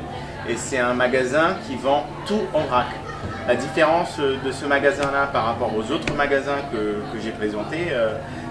[0.47, 2.85] Et c'est un magasin qui vend tout en vrac.
[3.47, 6.77] La différence de ce magasin-là par rapport aux autres magasins que,
[7.11, 7.87] que j'ai présentés,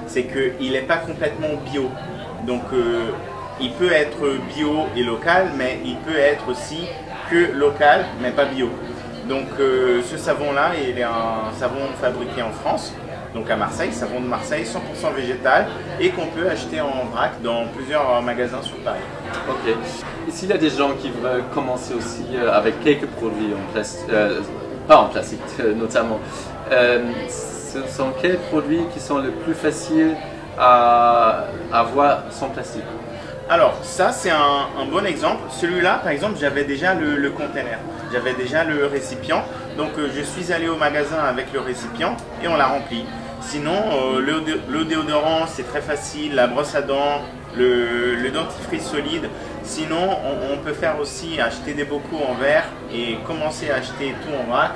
[0.06, 1.90] c'est qu'il n'est pas complètement bio.
[2.46, 2.62] Donc,
[3.60, 6.88] il peut être bio et local, mais il peut être aussi
[7.30, 8.70] que local, mais pas bio.
[9.28, 12.92] Donc, euh, ce savon-là, il est un savon fabriqué en France
[13.36, 15.66] donc à Marseille, savon de Marseille 100% végétal
[16.00, 18.98] et qu'on peut acheter en vrac dans plusieurs magasins sur Paris.
[19.46, 19.74] Ok.
[20.30, 24.10] S'il y a des gens qui veulent commencer aussi euh, avec quelques produits en plastique,
[24.88, 26.18] pas en plastique euh, notamment,
[26.72, 30.16] euh, ce sont quels produits qui sont les plus faciles
[30.58, 32.84] à avoir sans plastique?
[33.48, 35.42] Alors, ça, c'est un, bon exemple.
[35.50, 37.78] Celui-là, par exemple, j'avais déjà le, container,
[38.12, 39.44] j'avais déjà le récipient.
[39.76, 43.04] Donc, euh, je suis allé au magasin avec le récipient et on l'a rempli.
[43.40, 46.34] Sinon, euh, le, dé- le déodorant, c'est très facile.
[46.34, 47.22] La brosse à dents,
[47.56, 49.28] le, dentifrice solide.
[49.62, 50.18] Sinon,
[50.52, 54.50] on, peut faire aussi acheter des bocaux en verre et commencer à acheter tout en
[54.50, 54.72] vrac.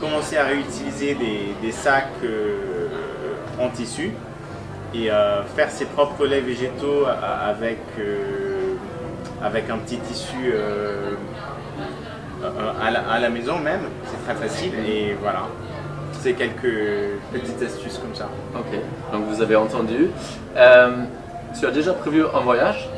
[0.00, 2.86] Commencer à réutiliser des, des sacs euh,
[3.58, 4.12] en tissu
[4.94, 8.74] et euh, faire ses propres laits végétaux a- avec, euh,
[9.42, 11.12] avec un petit tissu euh,
[12.44, 12.48] euh,
[12.82, 13.82] à, la, à la maison même.
[14.06, 15.42] C'est très facile et voilà.
[16.20, 16.76] C'est quelques
[17.32, 18.28] petites astuces comme ça.
[18.54, 18.78] Ok,
[19.12, 20.10] donc vous avez entendu.
[20.56, 20.90] Euh,
[21.58, 22.88] tu as déjà prévu un voyage?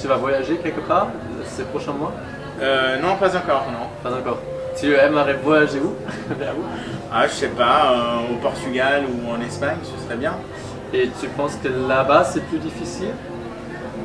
[0.00, 1.08] Tu vas voyager quelque part
[1.44, 2.12] ces prochains mois?
[2.62, 3.86] Euh, non, pas encore, non.
[4.02, 4.38] Pas encore.
[4.78, 5.94] Tu aimerais voyager où?
[7.12, 10.32] Ah, je sais pas, euh, au Portugal ou en Espagne, ce serait bien.
[10.92, 13.12] Et tu penses que là-bas c'est plus difficile?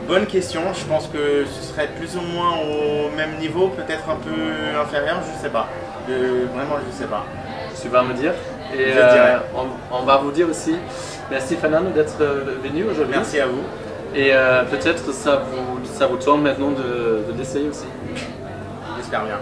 [0.08, 4.18] Bonne question, je pense que ce serait plus ou moins au même niveau, peut-être un
[4.18, 5.68] peu inférieur, je sais pas.
[6.10, 7.26] Euh, vraiment, je sais pas.
[7.82, 8.34] Tu vas me dire.
[8.74, 10.76] Et euh, on, on va vous dire aussi,
[11.32, 13.16] merci Fernando d'être euh, venu aujourd'hui.
[13.16, 13.64] Merci à vous.
[14.14, 17.86] Et euh, peut-être ça vous, ça vous tente maintenant de, de l'essayer aussi.
[18.98, 19.40] J'espère bien.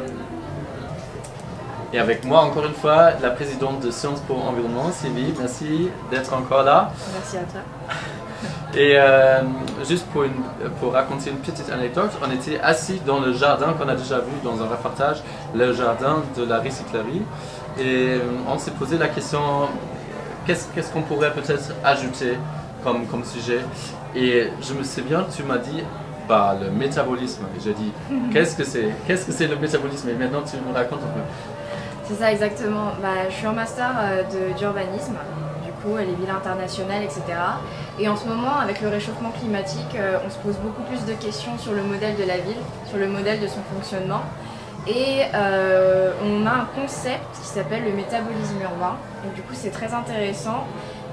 [1.93, 6.33] Et avec moi, encore une fois, la présidente de Sciences pour Environnement, Sylvie, merci d'être
[6.33, 6.91] encore là.
[7.13, 7.61] Merci à toi.
[8.75, 9.41] Et euh,
[9.87, 10.41] juste pour, une-
[10.79, 14.31] pour raconter une petite anecdote, on était assis dans le jardin qu'on a déjà vu
[14.43, 15.21] dans un reportage,
[15.53, 17.21] le jardin de la recyclerie.
[17.79, 19.39] Et euh, on s'est posé la question,
[20.47, 22.39] qu'est-ce qu'on pourrait peut-être ajouter
[22.83, 23.59] comme, comme sujet?
[24.15, 25.83] Et je me souviens, tu m'as dit,
[26.27, 27.43] par le métabolisme.
[27.55, 27.91] Et je dis,
[28.31, 28.89] qu'est-ce que c'est?
[29.05, 30.09] Qu'est-ce que c'est le métabolisme?
[30.09, 31.19] Et maintenant, tu me racontes un peu.
[32.13, 32.91] C'est ça exactement.
[33.01, 34.23] Bah, je suis en master euh,
[34.55, 35.15] d'urbanisme,
[35.65, 37.23] du coup les villes internationales, etc.
[37.99, 41.13] Et en ce moment, avec le réchauffement climatique, euh, on se pose beaucoup plus de
[41.13, 44.21] questions sur le modèle de la ville, sur le modèle de son fonctionnement.
[44.85, 48.97] Et euh, on a un concept qui s'appelle le métabolisme urbain.
[49.25, 50.67] Et du coup, c'est très intéressant.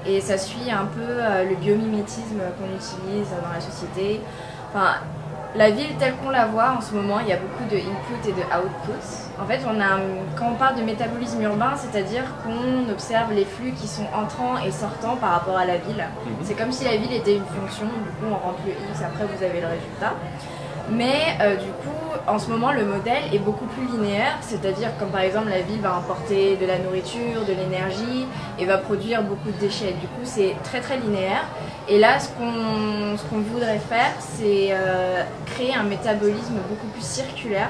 [0.05, 4.21] Et ça suit un peu le biomimétisme qu'on utilise dans la société.
[4.69, 4.97] Enfin,
[5.55, 8.29] la ville telle qu'on la voit en ce moment, il y a beaucoup de input
[8.29, 9.03] et de output.
[9.41, 13.43] En fait, on a, un- quand on parle de métabolisme urbain, c'est-à-dire qu'on observe les
[13.45, 16.05] flux qui sont entrants et sortants par rapport à la ville.
[16.25, 16.33] Mhm.
[16.43, 19.25] C'est comme si la ville était une fonction, du coup on rentre le X, après
[19.25, 20.13] vous avez le résultat.
[20.91, 21.89] Mais euh, du coup,
[22.27, 25.79] en ce moment, le modèle est beaucoup plus linéaire, c'est-à-dire comme par exemple la ville
[25.79, 28.27] va importer de la nourriture, de l'énergie
[28.59, 29.95] et va produire beaucoup de déchets.
[30.01, 31.45] Du coup, c'est très très linéaire.
[31.87, 37.69] Et là, ce qu'on voudrait faire, c'est euh, créer un métabolisme beaucoup plus circulaire,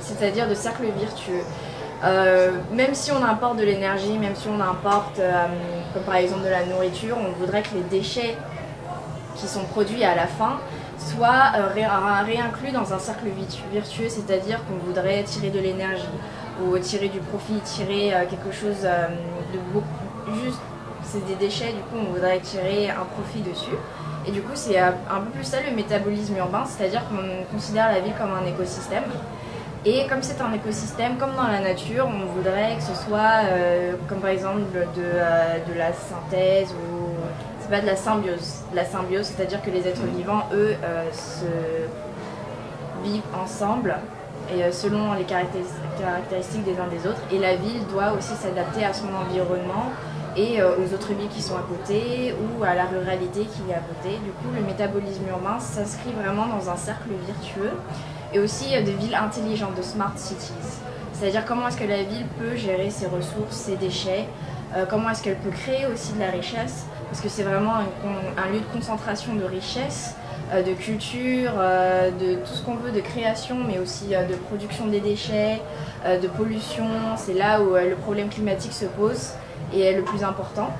[0.00, 1.44] c'est-à-dire de cercle vertueux.
[2.04, 5.20] Euh, même si on importe de l'énergie, même si on importe,
[6.04, 8.36] par exemple de la nourriture, on voudrait que les déchets
[9.36, 10.58] qui sont produits à la fin
[11.06, 11.86] soient euh, ré-
[12.32, 13.26] réinclus dans un cercle
[13.72, 16.02] vertueux, c'est-à-dire qu'on voudrait tirer de l'énergie
[16.62, 19.06] ou tirer du profit, tirer euh, quelque chose euh,
[19.52, 19.86] de beaucoup
[20.44, 20.60] juste
[21.08, 23.76] c'est des déchets, du coup on voudrait tirer un profit dessus.
[24.26, 28.00] Et du coup c'est un peu plus ça le métabolisme urbain, c'est-à-dire qu'on considère la
[28.00, 29.04] ville comme un écosystème.
[29.84, 33.42] Et comme c'est un écosystème, comme dans la nature, on voudrait que ce soit,
[34.08, 37.05] comme par exemple de, de la synthèse ou
[37.66, 41.04] c'est pas de la symbiose, de la symbiose, c'est-à-dire que les êtres vivants, eux, euh,
[41.12, 43.96] se vivent ensemble
[44.54, 47.20] et euh, selon les caractéris- caractéristiques des uns des autres.
[47.32, 49.90] Et la ville doit aussi s'adapter à son environnement
[50.36, 53.74] et euh, aux autres villes qui sont à côté ou à la ruralité qui est
[53.74, 54.16] à côté.
[54.18, 57.72] Du coup, le métabolisme urbain s'inscrit vraiment dans un cercle virtueux
[58.32, 60.52] et aussi de villes intelligentes, de smart cities.
[61.12, 64.28] C'est-à-dire comment est-ce que la ville peut gérer ses ressources, ses déchets,
[64.90, 68.60] comment est-ce qu'elle peut créer aussi de la richesse, parce que c'est vraiment un, lieu
[68.60, 70.14] de concentration de richesse,
[70.52, 74.34] euh, de culture, euh, de tout ce qu'on veut, de création, mais aussi euh, de
[74.34, 75.60] production des déchets,
[76.04, 76.86] de pollution.
[77.16, 79.30] C'est là où le problème climatique se pose
[79.72, 80.70] et est le plus important.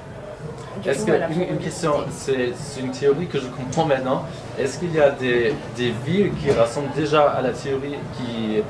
[0.85, 1.13] Est-ce que,
[1.51, 4.25] une, question, c'est une théorie que je comprends maintenant.
[4.59, 8.63] Est-ce qu'il y a des, des villes qui ressemblent déjà à la théorie, qui,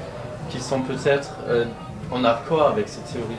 [0.49, 1.65] qui sont peut-être euh,
[2.11, 3.37] en accord avec cette théorie?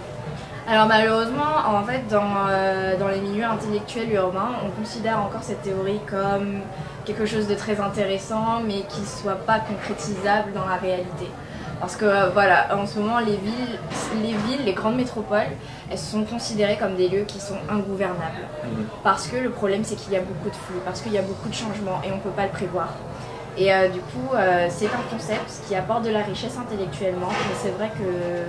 [0.70, 5.62] Alors malheureusement, en fait, dans, euh, dans les milieux intellectuels urbains, on considère encore cette
[5.62, 6.60] théorie comme
[7.06, 11.32] quelque chose de très intéressant, mais qui ne soit pas concrétisable dans la réalité.
[11.80, 13.80] Parce que euh, voilà, en ce moment, les villes,
[14.22, 15.56] les villes, les grandes métropoles,
[15.90, 18.48] elles sont considérées comme des lieux qui sont ingouvernables.
[19.04, 21.22] Parce que le problème, c'est qu'il y a beaucoup de flux, parce qu'il y a
[21.22, 22.90] beaucoup de changements et on ne peut pas le prévoir.
[23.58, 27.56] Et euh, du coup, euh, c'est un concept qui apporte de la richesse intellectuellement, mais
[27.56, 28.44] c'est vrai que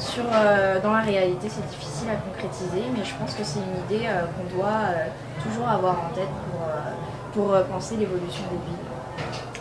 [0.00, 3.96] sur, euh, dans la réalité, c'est difficile à concrétiser, mais je pense que c'est une
[3.96, 5.06] idée euh, qu'on doit euh,
[5.42, 6.28] toujours avoir en tête
[7.34, 8.84] pour, pour penser l'évolution des villes.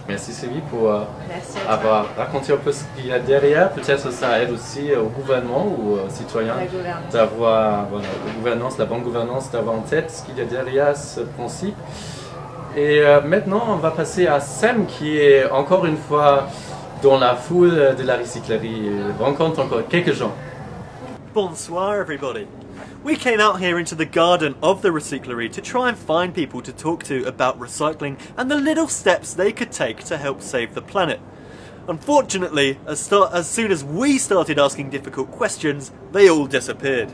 [0.08, 0.90] Merci Sylvie pour
[1.28, 3.72] Merci avoir raconté un peu ce qu'il y a derrière.
[3.72, 6.56] Peut-être ça aide aussi au gouvernement ou aux citoyens
[7.12, 10.96] d'avoir voilà, la gouvernance, la bonne gouvernance, d'avoir en tête ce qu'il y a derrière
[10.96, 11.76] ce principe.
[12.78, 16.48] Et maintenant, on va passer à Sam qui est encore une fois
[17.02, 18.86] dans la foule de la recyclerie.
[18.86, 20.34] Il rencontre encore quelques gens.
[21.34, 22.48] Bonsoir, everybody.
[23.04, 26.62] We came out here into the garden of the recyclery to try and find people
[26.62, 30.74] to talk to about recycling and the little steps they could take to help save
[30.74, 31.20] the planet.
[31.88, 37.14] Unfortunately, as, as soon as we started asking difficult questions, they all disappeared.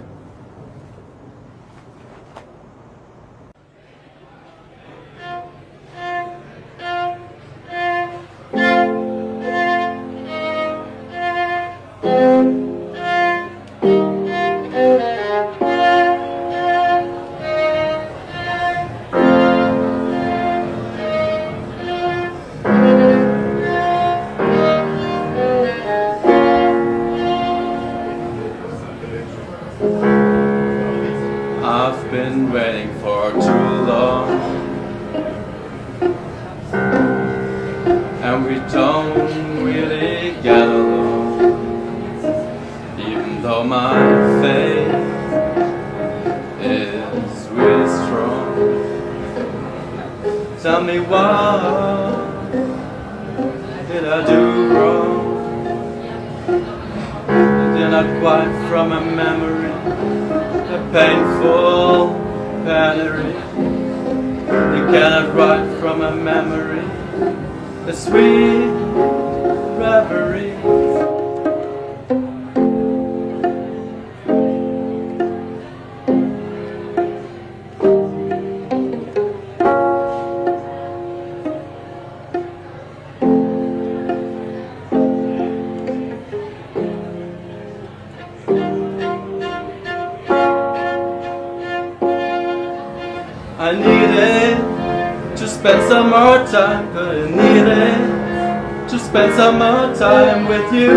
[94.13, 100.91] To spend some more time, I needed to spend some more time with you.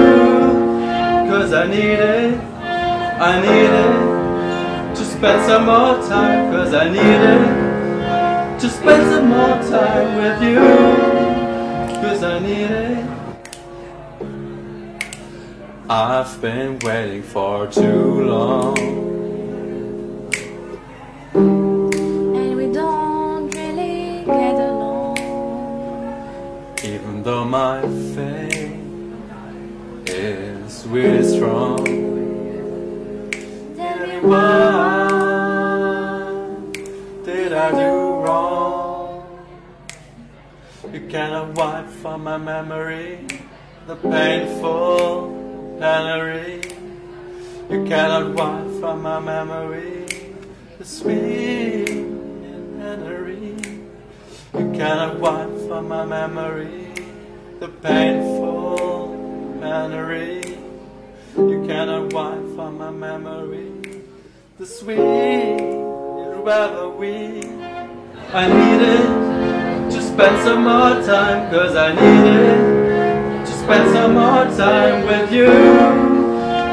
[1.31, 2.39] Cause I needed,
[3.19, 10.17] I needed to spend some more time, cause I needed to spend some more time
[10.17, 10.61] with you.
[12.03, 13.07] Cause I needed.
[15.89, 19.16] I've been waiting for too long.
[30.87, 31.84] Really strong.
[33.76, 34.45] Tell me What
[37.24, 39.47] did I do wrong?
[40.93, 43.26] You cannot wipe from my memory
[43.87, 46.62] the painful memory.
[47.68, 50.07] You cannot wipe from my memory
[50.78, 51.91] the sweet
[52.78, 53.57] memory.
[54.55, 56.93] You cannot wipe from my memory
[57.59, 59.09] the painful
[59.59, 60.45] memory.
[61.37, 63.70] You cannot wipe from my memory
[64.59, 64.97] the sweet
[66.47, 67.43] reverie.
[68.32, 75.05] I needed to spend some more time, cause I needed to spend some more time
[75.05, 75.49] with you.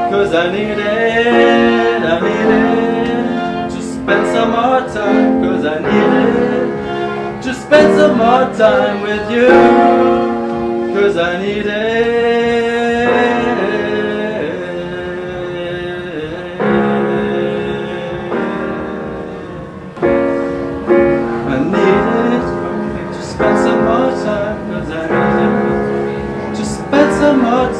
[0.09, 7.99] Cause I needed, I needed to spend some more time, cause I needed to spend
[7.99, 9.49] some more time with you.
[10.95, 12.62] Cause I needed.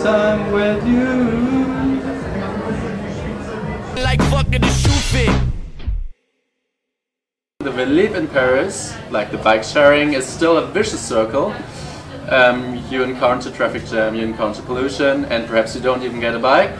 [0.04, 2.04] Some more time with you.
[4.04, 5.41] Like fucking the shoe fit.
[7.60, 11.54] The belief in Paris, like the bike sharing, is still a vicious circle.
[12.30, 16.39] Um, you encounter traffic jam, you encounter pollution, and perhaps you don't even get a
[16.39, 16.72] bike.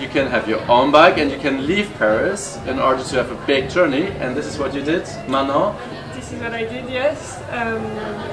[0.00, 3.30] You can have your own bike and you can leave Paris in order to have
[3.30, 5.74] a big journey, and this is what you did, Manon.
[6.14, 7.35] This is what I did, yes.
[7.50, 7.80] Um,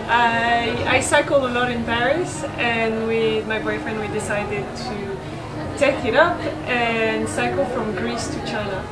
[0.10, 5.18] I, I cycled a lot in Paris, and with my boyfriend, we decided to
[5.78, 8.84] take it up and cycle from Greece to China.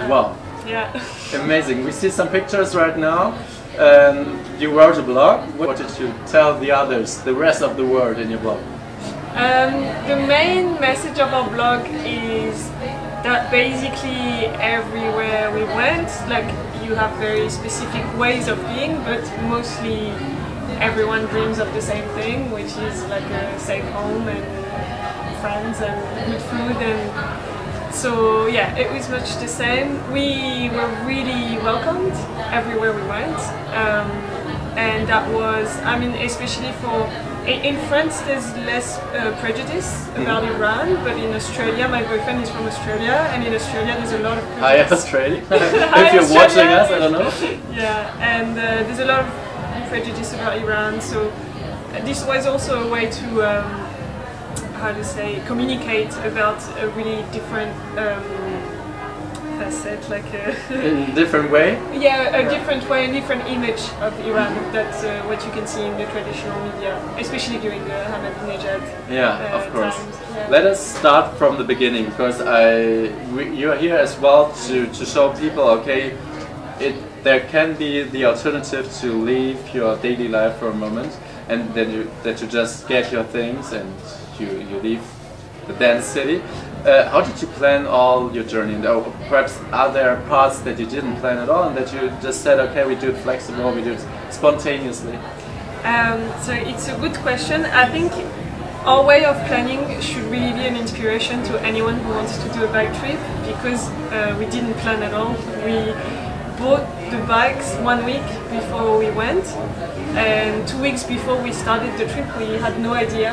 [0.00, 0.36] Uh, Wow.
[0.66, 0.92] Yeah.
[1.34, 1.84] Amazing.
[1.84, 3.38] We see some pictures right now.
[3.78, 5.48] Um, you wrote a blog.
[5.56, 8.60] What did you tell the others, the rest of the world in your blog?
[9.34, 9.72] Um,
[10.08, 12.70] the main message of our blog is
[13.22, 16.48] that basically everywhere we went, like
[16.86, 20.10] you have very specific ways of being, but mostly
[20.78, 24.44] everyone dreams of the same thing, which is like a safe home and
[25.40, 25.98] friends and
[26.30, 29.88] good food and so yeah, it was much the same.
[30.12, 32.12] We were really welcomed
[32.52, 33.38] everywhere we went,
[33.72, 34.10] um,
[34.76, 37.08] and that was, I mean, especially for
[37.46, 42.50] in in France, there's less uh, prejudice about Iran, but in Australia, my boyfriend is
[42.50, 44.92] from Australia, and in Australia, there's a lot of Hi, prejudice.
[44.92, 45.42] Australia.
[45.48, 47.30] Hi, if you're watching us, I don't know.
[47.72, 52.88] yeah, and uh, there's a lot of prejudice about Iran, so uh, this was also
[52.88, 53.70] a way to, um,
[54.80, 58.24] how to say, communicate about a really different um,
[59.58, 60.44] facet, like a
[60.88, 61.78] In different way.
[61.94, 64.52] yeah, a different way, a different image of Iran.
[64.72, 68.82] That's uh, what you can see in the traditional media, especially during the Ahmadinejad.
[69.10, 69.98] Yeah, uh, of course.
[70.34, 70.48] Yeah.
[70.50, 75.04] Let us start from the beginning because I we, you're here as well to, to
[75.04, 76.16] show people okay
[76.80, 81.12] it there can be the alternative to leave your daily life for a moment
[81.48, 83.88] and then you that you just get your things and
[84.38, 85.02] you, you leave
[85.66, 86.42] the dance city.
[86.86, 88.74] Uh, how did you plan all your journey?
[88.74, 92.10] And, oh, perhaps are there parts that you didn't plan at all and that you
[92.22, 95.16] just said okay we do it flexible, we do it spontaneously?
[95.82, 97.64] Um, so it's a good question.
[97.64, 98.12] I think
[98.86, 102.62] our way of planning should really be an inspiration to anyone who wants to do
[102.62, 105.32] a bike trip because uh, we didn't plan at all.
[105.66, 105.90] We
[106.56, 109.44] bought the bikes one week before we went,
[110.14, 113.32] and two weeks before we started the trip, we had no idea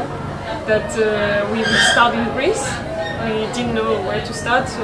[0.66, 2.93] that uh, we would start in Greece.
[3.24, 4.84] We didn't know where to start, so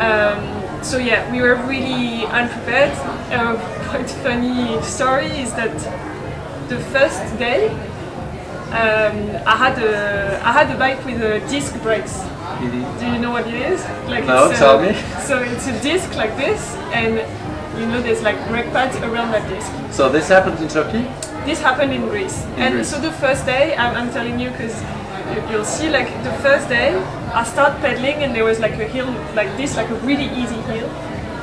[0.00, 2.92] um, so yeah, we were really unprepared.
[3.30, 3.56] A
[3.88, 5.72] quite funny story is that
[6.68, 7.68] the first day
[8.74, 9.16] um,
[9.46, 12.18] I had a I had a bike with uh, disc brakes.
[12.58, 12.98] Mhm.
[13.00, 13.80] Do you know what it is?
[14.08, 14.94] Like No, it's, tell uh, me.
[15.22, 17.22] So it's a disc like this, and
[17.78, 19.70] you know there's like brake pads around that disc.
[19.90, 21.06] So this happened in Turkey?
[21.46, 22.44] This happened in Greece.
[22.56, 22.88] In and Greece.
[22.90, 24.74] so the first day, I'm, I'm telling you because
[25.50, 26.90] you'll see, like the first day,
[27.34, 30.60] I start pedaling and there was like a hill like this, like a really easy
[30.70, 30.88] hill.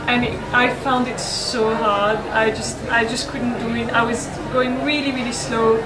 [0.08, 2.18] And it, I found it so hard.
[2.32, 3.90] I just, I just couldn't do it.
[3.94, 5.78] I was going really, really slow,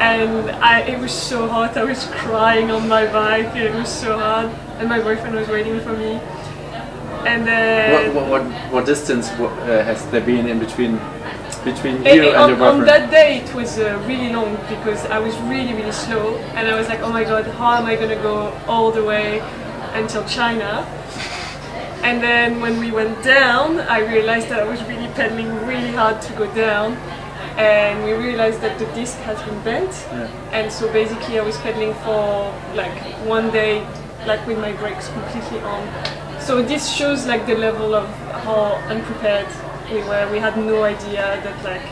[0.00, 1.76] and I, it was so hot.
[1.76, 3.54] I was crying on my bike.
[3.54, 6.20] It was so hard, and my boyfriend was waiting for me.
[7.24, 10.98] And then What, what, what, what distance uh, has there been in between
[11.64, 15.18] between you and on, your on that day it was uh, really long because I
[15.18, 18.22] was really really slow and I was like oh my god how am I gonna
[18.22, 19.40] go all the way
[19.92, 20.86] until China?
[22.02, 26.22] And then when we went down I realized that I was really pedaling really hard
[26.22, 26.96] to go down
[27.58, 29.90] and we realized that the disc has been bent.
[29.90, 30.28] Yeah.
[30.52, 32.96] and so basically I was pedaling for like
[33.26, 33.86] one day
[34.26, 36.40] like with my brakes completely on.
[36.40, 38.08] So this shows like the level of
[38.44, 39.48] how unprepared
[39.92, 41.82] we were we had no idea that like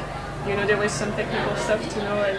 [0.49, 2.39] you know there was some technical stuff to know and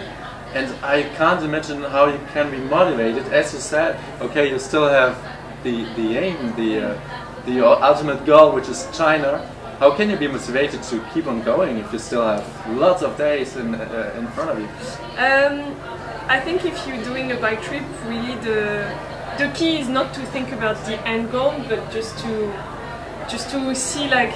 [0.52, 3.24] And I can't imagine how you can be motivated.
[3.32, 5.14] As you said, okay, you still have
[5.62, 7.00] the the aim, the uh,
[7.46, 9.46] the ultimate goal, which is China.
[9.78, 12.44] How can you be motivated to keep on going if you still have
[12.84, 14.68] lots of days in uh, in front of you?
[15.26, 15.54] Um,
[16.36, 18.90] I think if you're doing a bike trip, really the
[19.38, 22.32] the key is not to think about the end goal, but just to
[23.30, 24.34] just to see like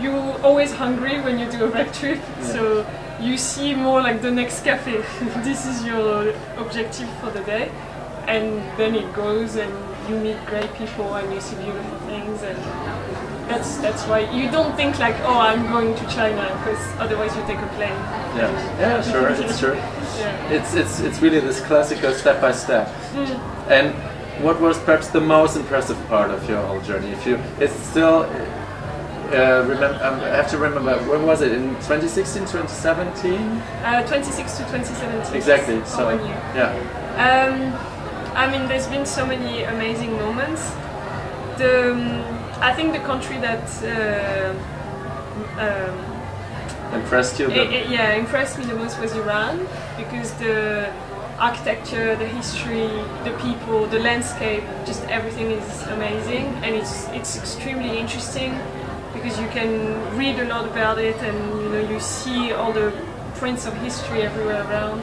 [0.00, 2.18] you're always hungry when you do a bike trip.
[2.18, 2.46] Yeah.
[2.46, 2.86] So
[3.20, 5.02] you see more like the next cafe.
[5.44, 7.70] this is your objective for the day,
[8.26, 9.72] and then it goes and
[10.08, 12.58] you meet great people and you see beautiful things and.
[13.50, 17.42] That's, that's why you don't think like oh I'm going to China because otherwise you
[17.48, 17.98] take a plane.
[18.36, 19.74] Yeah, yeah, sure, it's true.
[20.20, 20.52] Yeah.
[20.52, 22.88] It's it's it's really this classical step by step.
[23.14, 23.38] Mm.
[23.70, 27.10] And what was perhaps the most impressive part of your whole journey?
[27.10, 28.24] If you, it's still.
[29.32, 30.96] Uh, remember, um, I have to remember.
[31.10, 31.52] When was it?
[31.52, 33.62] In 2016, 2017?
[33.84, 35.34] Uh, 26 to 2017.
[35.36, 35.80] Exactly.
[35.80, 36.10] for So
[36.54, 36.72] yeah.
[37.16, 37.72] Um,
[38.36, 40.70] I mean, there's been so many amazing moments.
[41.58, 42.24] The, um,
[42.60, 44.54] I think the country that uh,
[45.60, 47.46] um, Impressed you?
[47.46, 49.66] i- The, i- yeah impressed me the most was Iran
[49.96, 50.90] because the
[51.38, 52.88] architecture, the history,
[53.24, 58.52] the people, the landscape, just everything is amazing and it's it's extremely interesting
[59.22, 59.70] because you can
[60.16, 62.92] read a lot about it and you know you see all the
[63.34, 65.00] prints of history everywhere around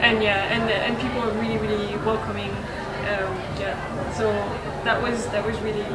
[0.00, 3.76] and yeah and and people are really really welcoming um, yeah
[4.12, 4.32] so
[4.84, 5.86] that was that was really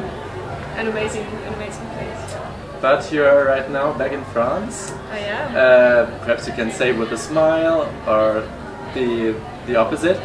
[0.76, 2.40] an amazing an amazing place
[2.80, 4.90] but you're right now back in France.
[5.10, 5.50] I am.
[5.54, 8.48] Uh, perhaps you can say with a smile or
[8.94, 10.18] the the opposite.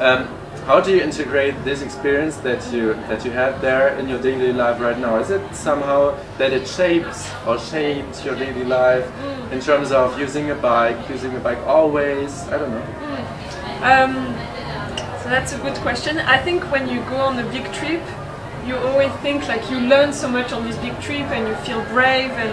[0.00, 0.37] Um,
[0.68, 4.52] how do you integrate this experience that you that you had there in your daily
[4.52, 5.16] life right now?
[5.16, 9.06] Is it somehow that it shapes or shapes your daily life
[9.50, 12.42] in terms of using a bike, using a bike always?
[12.52, 12.86] I don't know.
[13.92, 14.12] Um,
[15.22, 16.18] so that's a good question.
[16.18, 18.02] I think when you go on a big trip,
[18.66, 21.82] you always think like you learn so much on this big trip and you feel
[21.86, 22.52] brave and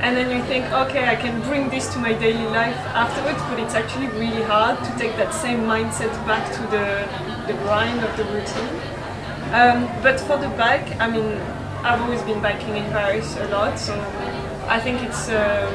[0.00, 3.58] and then you think, okay, I can bring this to my daily life afterwards, but
[3.58, 8.16] it's actually really hard to take that same mindset back to the, the grind of
[8.16, 8.76] the routine.
[9.52, 11.32] Um, but for the bike, I mean,
[11.82, 13.94] I've always been biking in Paris a lot, so
[14.68, 15.72] I think it's um,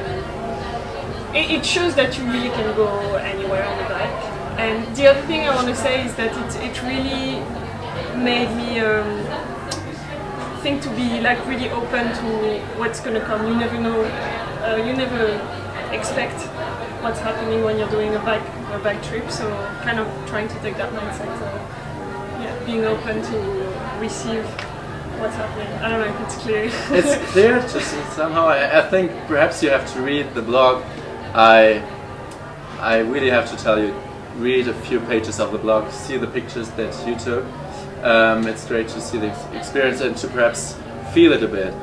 [1.33, 4.33] it, it shows that you really can go anywhere on the bike.
[4.59, 7.41] And the other thing I want to say is that it, it really
[8.23, 9.25] made me um,
[10.61, 13.47] think to be like really open to what's going to come.
[13.47, 14.03] You never know,
[14.61, 15.25] uh, you never
[15.91, 16.37] expect
[17.03, 19.29] what's happening when you're doing a bike a bike trip.
[19.29, 19.49] So
[19.83, 23.37] kind of trying to take that mindset, uh, yeah, being open to
[23.99, 24.45] receive
[25.19, 25.67] what's happening.
[25.83, 26.63] I don't know if it's clear.
[26.97, 30.83] it's clear just somehow I, I think perhaps you have to read the blog
[31.33, 31.81] i
[32.79, 33.93] i really have to tell you
[34.35, 37.45] read a few pages of the blog see the pictures that you took
[38.03, 40.75] um, it's great to see the experience and to perhaps
[41.13, 41.73] feel it a bit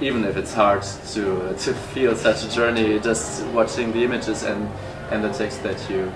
[0.00, 0.82] even if it's hard
[1.12, 4.68] to to feel such a journey just watching the images and
[5.10, 6.10] and the text that you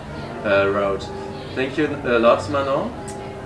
[0.44, 1.06] uh, wrote
[1.54, 2.90] thank you a lot manon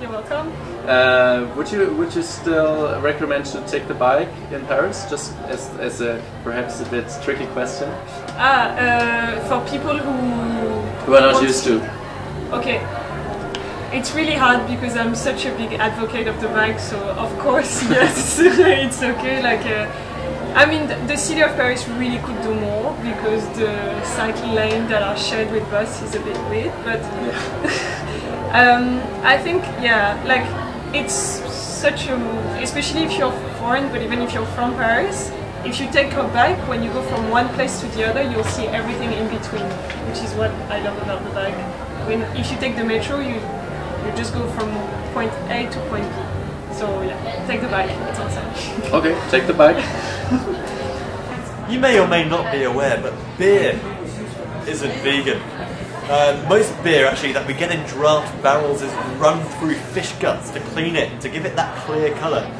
[0.01, 0.53] You're welcome.
[0.87, 5.07] uh, would you would you still recommend to take the bike in Paris?
[5.11, 7.89] Just as, as a perhaps a bit tricky question.
[8.39, 10.15] Ah, uh, for people who
[11.05, 11.75] Who are not used to.
[12.53, 12.79] Okay.
[13.91, 17.83] It's really hard because I'm such a big advocate of the bike, so of course,
[17.91, 18.39] yes,
[18.85, 19.43] it's okay.
[19.43, 19.87] Like, uh,
[20.55, 25.03] I mean, the, city of Paris really could do more because the cycle lane that
[25.03, 26.73] are shared with bus is a bit weird.
[26.85, 27.01] But
[28.49, 30.49] Um, I think yeah, like
[30.95, 35.31] it's such a move, especially if you're foreign, but even if you're from Paris.
[35.67, 38.45] If you take a bike, when you go from one place to the other, you'll
[38.45, 39.69] see everything in between,
[40.09, 41.59] which is what I love about the bike.
[42.07, 44.71] When if you take the metro, you you just go from
[45.13, 46.73] point A to point B.
[46.73, 47.91] So yeah, take the bike.
[48.09, 48.49] It's awesome.
[48.95, 49.77] Okay, take the bike.
[51.69, 53.79] You may or may not be aware, but beer
[54.67, 55.39] isn't vegan.
[56.09, 60.49] Uh, most beer, actually, that we get in draft barrels is run through fish guts
[60.53, 62.51] to clean it and to give it that clear colour.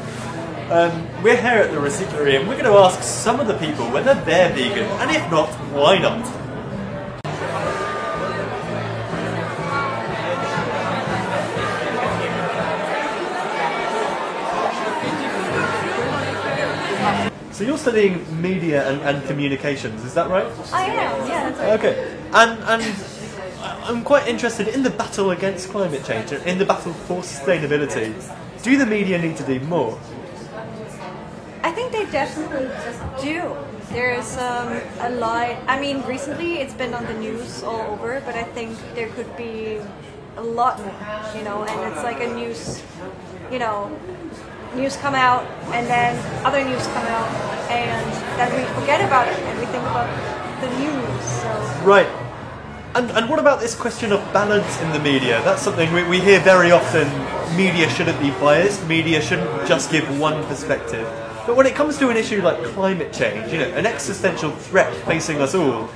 [0.69, 3.89] Um, we're here at the Recyclery and we're going to ask some of the people
[3.89, 6.23] whether they're vegan, and if not, why not?
[17.89, 20.45] Studying media and, and communications, is that right?
[20.71, 21.79] I am, yeah, that's right.
[21.79, 22.83] Okay, and and
[23.83, 28.13] I'm quite interested in the battle against climate change, in the battle for sustainability.
[28.61, 29.97] Do the media need to do more?
[31.63, 32.69] I think they definitely
[33.21, 33.55] do.
[33.89, 35.57] There's um, a lot.
[35.67, 39.35] I mean, recently it's been on the news all over, but I think there could
[39.35, 39.79] be
[40.37, 40.93] a lot more.
[41.35, 42.83] You know, and it's like a news.
[43.51, 43.89] You know,
[44.75, 45.43] news come out,
[45.73, 46.13] and then
[46.45, 50.09] other news come out, and then we forget about it, and we think about
[50.61, 51.23] the news.
[51.23, 51.49] So
[51.85, 52.09] Right.
[52.95, 55.41] And, and what about this question of balance in the media?
[55.43, 57.07] That's something we, we hear very often.
[57.55, 58.85] Media shouldn't be biased.
[58.87, 61.07] Media shouldn't just give one perspective.
[61.45, 64.93] But when it comes to an issue like climate change, you know, an existential threat
[65.05, 65.89] facing us all,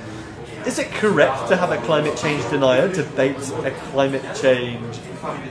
[0.66, 4.98] is it correct to have a climate change denier debate a climate change,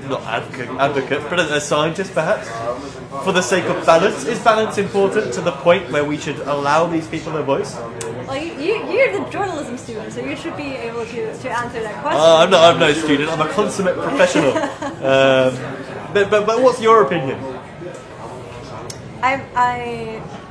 [0.07, 2.49] not advocate, advocate but a, scientist perhaps,
[3.23, 4.26] for the sake of balance?
[4.26, 7.76] Is balance important to the point where we should allow these people a voice?
[8.27, 11.81] well, you, you, you're the journalism student, so you should be able to, to answer
[11.81, 12.22] that question.
[12.22, 14.56] Uh, I'm, not, I'm no student, I'm a consummate professional.
[14.57, 17.40] um, but, but, but what's your opinion?
[19.22, 20.43] I, I honestly don't know.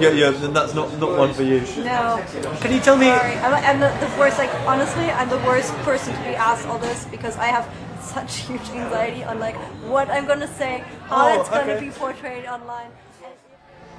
[0.00, 1.60] Yeah, yeah, then that's not, not one for you.
[1.78, 2.24] No.
[2.60, 4.38] Can you tell me- Sorry, I'm, I'm the, the worst.
[4.38, 7.68] Like honestly, I'm the worst person to be asked all this because I have
[8.00, 9.56] such huge anxiety on like
[9.92, 11.86] what I'm gonna say, how Oh, it's gonna okay.
[11.86, 12.90] be portrayed online.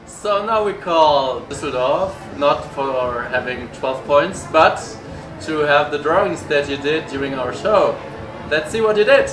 [0.05, 4.77] So now we call Düsseldorf not for having 12 points, but
[5.41, 7.95] to have the drawings that you did during our show.
[8.49, 9.29] Let's see what you did.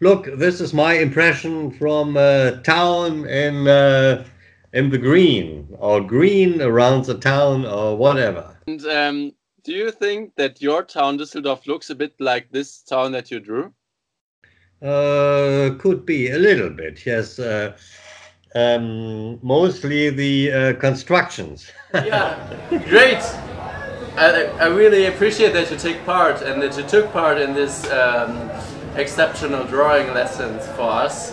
[0.00, 4.24] Look, this is my impression from a town in uh,
[4.72, 8.56] in the green or green around the town or whatever.
[8.68, 9.32] And um,
[9.64, 13.40] do you think that your town, Düsseldorf, looks a bit like this town that you
[13.40, 13.72] drew?
[14.80, 17.40] Uh, could be a little bit, yes.
[17.40, 17.76] Uh,
[18.54, 21.72] um, mostly the uh, constructions.
[21.94, 22.38] yeah,
[22.88, 23.22] great.
[24.16, 27.90] I, I really appreciate that you take part and that you took part in this
[27.90, 28.50] um,
[28.98, 31.32] exceptional drawing lessons for us.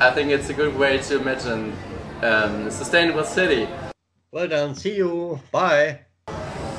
[0.00, 1.72] I think it's a good way to imagine
[2.22, 3.68] um, a sustainable city.
[4.30, 4.74] Well done.
[4.74, 5.40] See you.
[5.52, 6.00] Bye.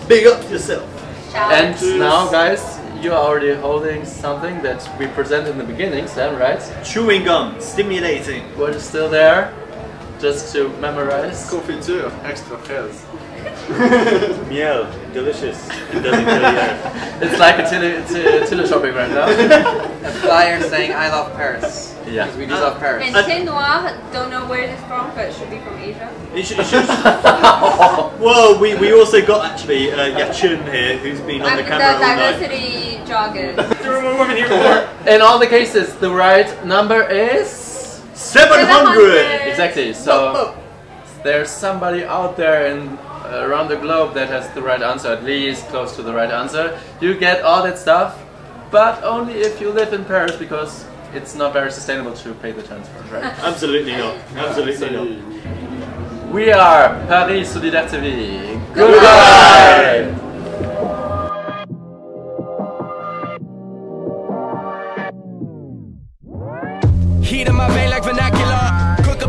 [0.08, 0.90] Big up yourself.
[1.36, 6.40] And now, guys, you are already holding something that we presented in the beginning, Sam,
[6.40, 6.62] right?
[6.84, 8.44] Chewing gum, stimulating.
[8.58, 9.54] What is still there?
[10.20, 11.50] Just to memorize.
[11.50, 13.04] Confiture, extra fraise.
[14.50, 15.68] Miel, delicious.
[15.94, 17.28] It doesn't kill you.
[17.28, 19.28] It's like a tele, te- tele shopping right now.
[19.28, 21.96] a flyer saying I love Paris.
[22.08, 22.26] Yeah.
[22.26, 23.06] Because we do love Paris.
[23.08, 26.10] And Thé Noir, don't know where it's from, but it should be from Asia.
[26.36, 26.88] It should, it should-
[28.22, 31.70] well, we, we also got actually uh, Yachun here, who's been on I'm the the
[31.70, 32.40] camera all night.
[32.40, 33.56] diversity jargon.
[35.08, 37.50] In all the cases, the right number is
[38.14, 39.48] 700.
[39.50, 39.94] Exactly.
[39.94, 40.56] So
[41.24, 45.08] there's somebody out there in uh, Uh, around the globe that has the right answer,
[45.08, 46.80] at least close to the right answer.
[47.02, 48.22] You get all that stuff,
[48.70, 52.62] but only if you live in Paris because it's not very sustainable to pay the
[52.62, 53.24] transfer, right?
[53.40, 54.16] Absolutely not.
[54.36, 56.32] Absolutely not.
[56.32, 58.62] We are Paris Solidarité Vie.
[58.76, 60.14] Goodbye.
[67.24, 67.85] Heat in my vein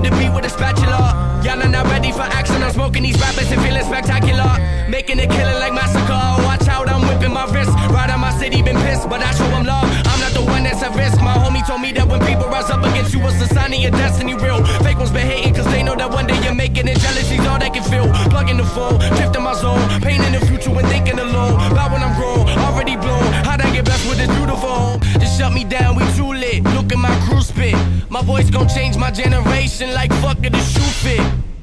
[0.07, 1.43] The beat with a spatula.
[1.43, 2.63] Y'all are not ready for action.
[2.63, 4.47] I'm smoking these rappers and feeling spectacular.
[4.87, 6.23] Making it killing like massacre.
[6.47, 7.75] Watch out, I'm whipping my wrist.
[7.91, 9.83] Right on my city, been pissed, but I show 'em love.
[10.07, 11.21] I'm not the one that's at risk.
[11.21, 13.81] My homie told me that when people rise up against you, it's the sign of
[13.81, 14.63] your destiny real.
[14.87, 16.99] Fake ones been hating, cause they know that one day you're making it.
[17.03, 18.07] Jealousy's all they can feel.
[18.31, 19.83] Plugging the phone, drifting my zone.
[20.07, 21.55] Painting the future when thinking alone.
[21.73, 23.27] About when I'm grown, already blown.
[23.43, 25.01] How'd I get blessed with this beautiful home?
[25.19, 27.75] Just shut me down, we too Look at my crew spit.
[28.09, 31.56] My voice gon' change my generation like fuck it, the shoe fit.